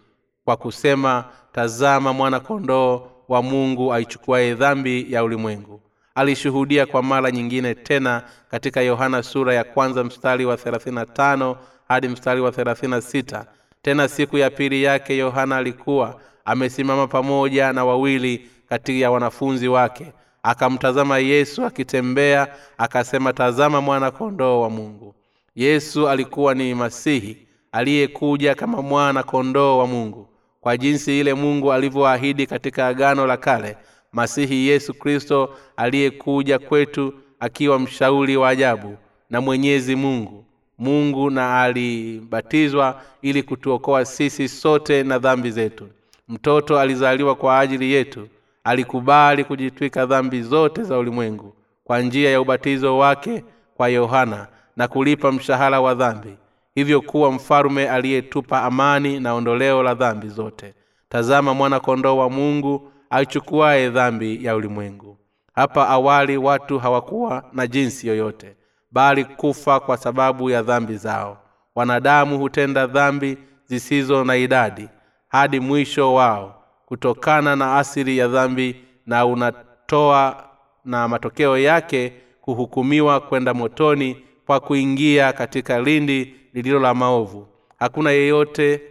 [0.44, 5.80] kwa kusema tazama mwana kondoo wa mungu aichukuaye dhambi ya ulimwengu.
[6.14, 11.56] Alishuhudia kwa mara nyingine tena katika yohana sura ya kwanza mstari wa 35
[11.88, 13.44] hadi mstari wa 36
[13.82, 20.12] tena siku ya pili yake yohana alikuwa amesimama pamoja na wawili kati ya wanafunzi wake.
[20.42, 25.14] Akamtazama yesu akitembea akasema tazama mwana kondoo wa mungu.
[25.54, 30.28] Yesu alikuwa ni masihi aliyekuja kama mwana kondoo wa mungu.
[30.60, 33.76] Kwa jinsi ile mungu alivyoahidi katika agano la kale
[34.12, 38.96] masihi yesu kristo aliyekuja kwetu akiwa mshauri wa ajabu
[39.30, 40.44] na mwenyezi mungu
[40.80, 45.88] mungu na alibatizwa ili kutuokoa sisi sote na dhambi zetu.
[46.28, 48.28] Mtoto alizaliwa kwa ajili yetu
[48.64, 51.54] alikubali kujitwika dhambi zote za ulimwengu
[51.84, 56.36] kwa njia ya ubatizo wake kwa yohana na kulipa mshahara wa dhambi
[56.74, 60.74] hivyo kuwa mfalume aliyetupa amani na ondoleo la dhambi zote.
[61.08, 65.16] Tazama mwana kondoo wa mungu aichukuaye dhambi ya ulimwengu.
[65.52, 68.56] Hapa awali watu hawakuwa na jinsi yoyote
[68.90, 71.38] bali kufa kwa sababu ya dhambi zao.
[71.74, 74.88] Wanadamu hutenda dhambi zisizo na idadi
[75.28, 76.64] hadi mwisho wao.
[76.86, 80.44] Kutokana na asili ya dhambi na unatoa
[80.84, 84.16] na matokeo yake kuhukumiwa kwenda motoni
[84.46, 87.46] kwa kuingia katika lindi lililo la maovu.
[87.78, 88.82] Hakuna yeyote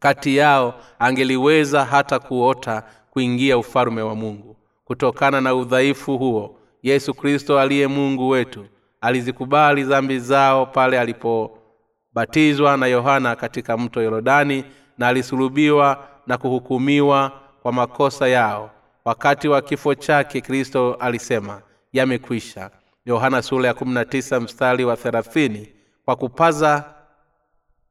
[0.00, 4.56] kati yao angeliweza hata kuota kuingia ufalume wa mungu.
[4.84, 8.66] Kutokana na udhaifu huo yesu kristo aliye mungu wetu
[9.00, 14.64] alizikubali dhambi zao pale alipobatizwa na yohana katika mto yorodani
[14.98, 17.32] na alisulubiwa na kuhukumiwa
[17.62, 18.70] kwa makosa yao.
[19.04, 22.70] Wakati wa kifo chake kristo alisema yamekwisha.
[23.06, 25.68] Yohana sura ya mstari wa thelathini.
[26.04, 26.84] Kwa kupaza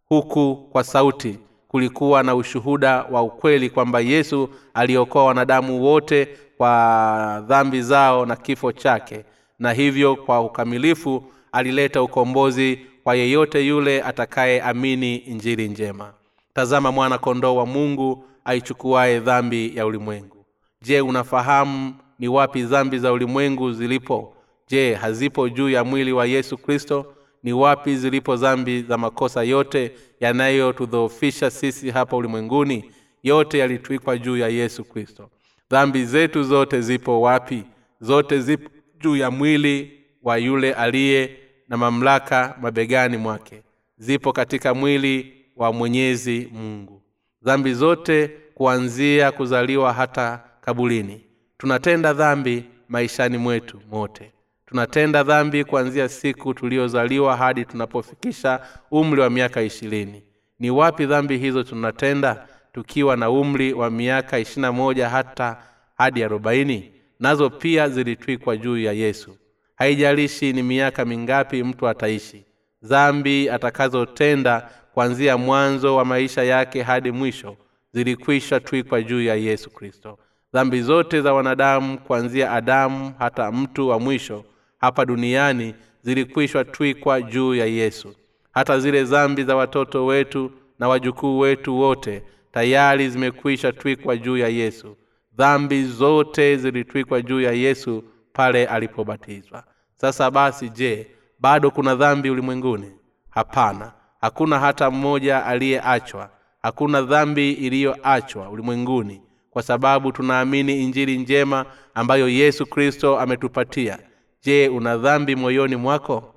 [0.05, 7.82] huku kwa sauti kulikuwa na ushuhuda wa ukweli kwamba yesu aliokoa wanadamu wote kwa dhambi
[7.82, 9.26] zao na kifo chake
[9.60, 16.14] na hivyo kwa ukamilifu alileta ukombozi kwa yeyote yule atakayeamini injili njema.
[16.53, 20.45] Tazama mwana kondoo wa mungu aichukuaye dhambi ya ulimwengu.
[20.82, 24.34] Je unafahamu ni wapi dhambi za ulimwengu zilipo?
[24.68, 27.14] Je hazipo juu ya mwili wa yesu kristo?
[27.43, 32.91] Ni wapi zilipo dhambi za makosa yote yanayotudhoofisha sisi hapa ulimwenguni?
[33.24, 35.30] Yote yalitwikwa juu ya yesu kristo.
[35.72, 37.64] Dhambi zetu zote zipo wapi?
[38.01, 38.70] Zote zipo
[39.00, 39.91] juu ya mwili
[40.24, 41.38] wa yule aliye
[41.70, 43.64] na mamlaka mabegani mwake.
[43.98, 47.02] Zipo katika mwili wa mwenyezi mungu.
[47.43, 51.22] Dhambi zote kuanzia kuzaliwa hata kabulini.
[51.58, 54.32] Tunatenda dhambi maishani mwetu mote.
[54.66, 58.60] Tunatenda dhambi kuanzia siku tuliyozaliwa hadi tunapofikisha
[58.91, 60.24] umri wa miaka ishirini.
[60.60, 62.48] Ni wapi dhambi hizo tunatenda?
[62.74, 65.58] Tukiwa na umri wa miaka ishirina moja hata
[65.98, 69.38] hadi arobaini nazo pia zilitwikwa juu ya yesu.
[69.76, 72.45] Haijalishi ni miaka mingapi mtu ataishi
[72.82, 77.57] dhambi atakazotenda kuanzia mwanzo wa maisha yake hadi mwisho
[77.91, 80.18] zilikwisha twikwa juu ya yesu kristo.
[80.53, 84.43] Dhambi zote za wanadamu kuanzia adamu hata mtu wa mwisho
[84.78, 88.15] hapa duniani zilikwishwa twikwa juu ya yesu.
[88.51, 94.47] Hata zile dhambi za watoto wetu na wajukuu wetu wote tayari zimekwisha twikwa juu ya
[94.47, 94.95] yesu
[95.38, 99.64] dhambi zote zilitwikwa juu ya yesu pale alipobatizwa.
[99.96, 101.08] Sasa basi je
[101.40, 102.92] bado kuna dhambi ulimwenguni?
[103.30, 103.92] Hapana.
[104.22, 106.30] Hakuna hata mmoja aliyeachwa.
[106.62, 109.22] Hakuna dhambi iliyoachwa ulimwenguni
[109.52, 114.00] kwa sababu tunaamini injili njema ambayo yesu kristo ametupatia.
[114.44, 116.34] Je una dhambi moyoni mwako?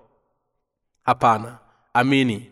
[1.03, 1.59] Hapana.
[1.95, 2.51] Amini.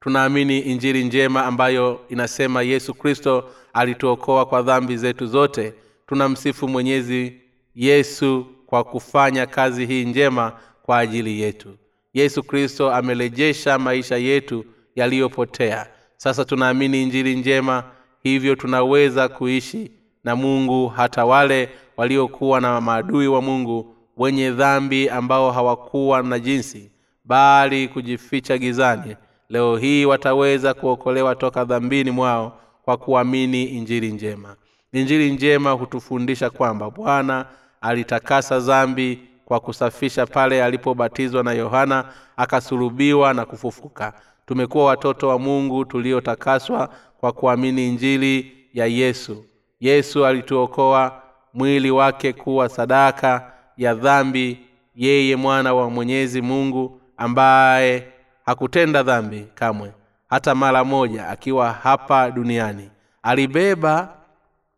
[0.00, 5.74] Tunaamini injili njema ambayo inasema yesu kristo alituokoa kwa dhambi zetu zote.
[6.06, 7.40] Tunamsifu mwenyezi
[7.74, 10.52] yesu kwa kufanya kazi hii njema
[10.82, 11.68] kwa ajili yetu.
[12.14, 14.64] Yesu kristo amerejesha maisha yetu
[14.94, 15.86] yaliyopotea.
[16.16, 17.84] Sasa tunaamini injili njema
[18.22, 19.90] hivyo tunaweza kuishi
[20.24, 26.90] na mungu hata wale waliokuwa na maadui wa mungu wenye dhambi ambao hawakuwa na jinsi
[27.24, 29.16] bali kujificha gizani.
[29.48, 34.56] Leo hii wataweza kuokolewa toka dhambini mwao kwa kuamini injili njema.
[34.92, 37.46] Injili njema hutufundisha kwamba bwana
[37.80, 42.04] alitakasa dhambi kwa kusafisha pale alipobatizwa na yohana
[42.36, 44.12] akasulubiwa na kufufuka.
[44.46, 46.88] Tumekuwa watoto wa mungu tuliotakaswa
[47.20, 49.44] kwa kuamini injili ya yesu.
[49.80, 51.22] Yesu alituokoa
[51.54, 54.58] mwili wake kuwa sadaka ya dhambi
[54.96, 58.08] yeye mwana wa mwenyezi mungu ambaye
[58.44, 59.92] hakutenda dhambi kamwe
[60.30, 62.90] hata mara moja akiwa hapa duniani.
[63.22, 64.16] Alibeba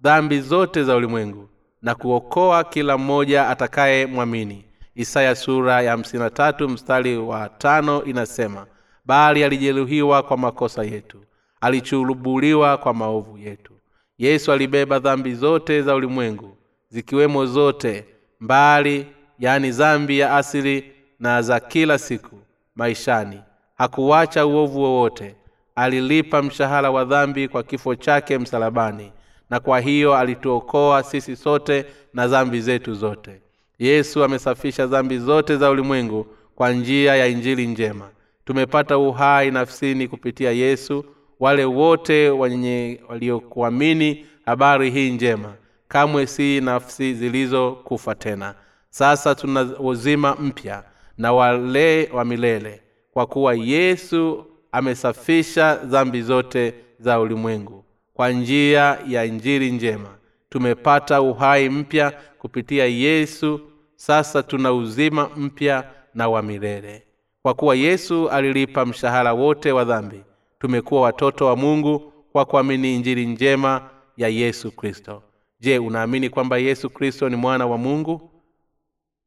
[0.00, 1.48] dhambi zote za ulimwengu
[1.82, 8.66] na kuokoa kila mmoja atakaye mwamini isaya sura ya hamsini tatu mstari wa tano inasema
[9.04, 11.24] bali alijeruhiwa kwa makosa yetu
[11.60, 13.72] alichulubuliwa kwa maovu yetu.
[14.18, 16.56] Yesu alibeba dhambi zote za ulimwengu
[16.88, 18.04] zikiwemo zote
[18.40, 19.06] mbali
[19.38, 22.36] yani zambi ya asili na za kila siku
[22.76, 23.40] maishani.
[23.78, 25.34] Hakuwacha uovu wowote
[25.78, 29.12] alilipa mshahara wa dhambi kwa kifo chake msalabani
[29.50, 33.40] na kwa hiyo alituokoa sisi sote na dhambi zetu zote.
[33.78, 38.08] Yesu amesafisha dhambi zote za ulimwengu kwa njia ya injili njema.
[38.44, 41.04] Tumepata uhai nafsini kupitia yesu
[41.40, 45.54] wale wote wenye waliokuamini habari hii njema
[45.88, 48.54] kamwe si nafsi zilizokufa tena.
[48.90, 50.84] Sasa tuna uzima mpya
[51.18, 57.84] na wale wa milele kwa kuwa yesu amesafisha dhambi zote za ulimwengu.
[58.14, 60.08] Kwa njia ya injili njema
[60.48, 63.60] tumepata uhai mpya kupitia yesu.
[63.96, 67.02] Sasa tuna uzima mpya na wa milele.
[67.42, 70.20] Kwa kuwa yesu alilipa mshahara wote wa dhambi
[70.58, 75.22] tumekuwa watoto wa mungu kwa kuamini injili njema ya yesu kristo.
[75.60, 78.30] Je unaamini kwamba yesu kristo ni mwana wa mungu?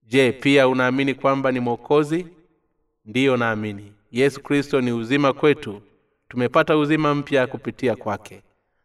[0.07, 2.27] Je pia unaamini kwamba ni mwokozi?
[3.05, 5.81] Ndiyo naamini yesu kristo ni uzima kwetu.
[6.29, 8.41] Tumepata uzima mpya kupitia kwake.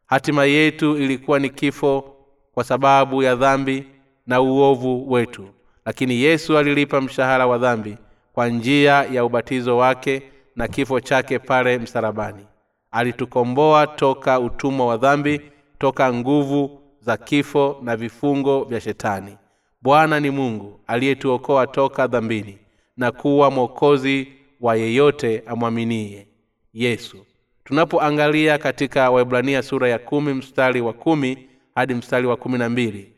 [0.06, 2.16] Hatima yetu ilikuwa ni kifo
[2.54, 3.84] kwa sababu ya dhambi
[4.26, 5.48] na uovu wetu.
[5.84, 7.96] Lakini yesu alilipa mshahara wa dhambi
[8.32, 10.22] kwa njia ya ubatizo wake
[10.56, 12.46] na kifo chake pale msalabani.
[12.90, 15.40] Alitukomboa toka utumwa wa dhambi
[15.78, 19.36] toka nguvu za kifo na vifungo vya shetani.
[19.82, 22.58] Bwana ni mungu aliyetuokoa toka dhambini
[22.96, 24.28] na kuwa mwokozi
[24.60, 26.26] wa yeyote amwaminie
[26.74, 27.26] yesu.
[27.64, 33.12] Tunapoangalia katika waibrania sura ya kumi mstari wa kumi hadi mstari wa kumi na mbili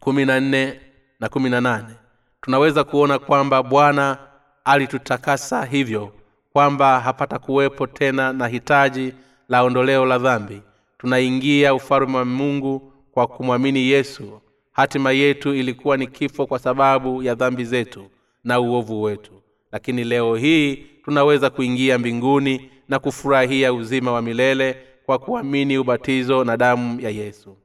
[0.00, 0.80] kumi na nne
[1.20, 1.94] na kumi na nane
[2.40, 4.18] tunaweza kuona kwamba bwana
[4.64, 6.12] alitutakasa hivyo
[6.52, 9.12] kwamba hapata kuwepo tena na hitaji
[9.48, 10.62] la ondoleo la dhambi.
[10.98, 14.40] Tunaingia ufalme wa mungu kwa kumwamini yesu.
[14.72, 18.10] Hatima yetu ilikuwa ni kifo kwa sababu ya dhambi zetu
[18.44, 19.32] na uovu wetu
[19.72, 26.56] lakini leo hii tunaweza kuingia mbinguni na kufurahia uzima wa milele kwa kuamini ubatizo na
[26.56, 27.56] damu ya yesu.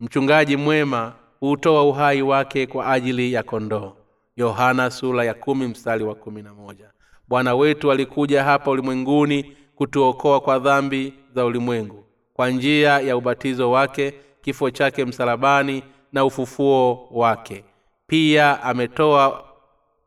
[0.00, 3.92] Mchungaji mwema hutoa uhai wake kwa ajili ya kondoo.
[4.36, 6.90] Yohana sula ya kumi mstari wa kumi na moja.
[7.28, 12.04] Bwana wetu alikuja hapa ulimwenguni kutuokoa kwa dhambi za ulimwengu.
[12.34, 15.82] Kwa njia ya ubatizo wake kifo chake msalabani
[16.12, 17.64] na ufufuo wake.
[18.06, 19.44] Pia ametoa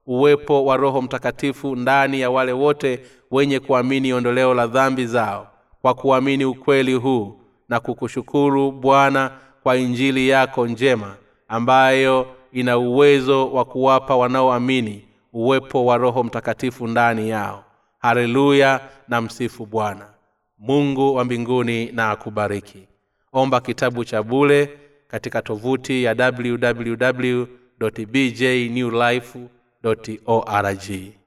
[0.07, 2.99] uwepo wa roho mtakatifu ndani ya wale wote
[3.31, 5.47] wenye kuamini ondoleo la dhambi zao
[5.81, 7.39] kwa kuamini ukweli huu
[7.69, 9.31] na kukushukuru bwana
[9.63, 11.15] kwa injili yako njema
[11.47, 17.63] ambayo ina uwezo wa kuwapa wanaoamini uwepo wa roho mtakatifu ndani yao.
[17.99, 20.05] Haleluya na msifu bwana.
[20.57, 22.87] Mungu wa mbinguni na akubariki.
[23.33, 24.69] Omba kitabu cha bule
[25.07, 27.45] katika tovuti ya www
[28.11, 29.39] bjnewlife
[29.85, 31.24] dot.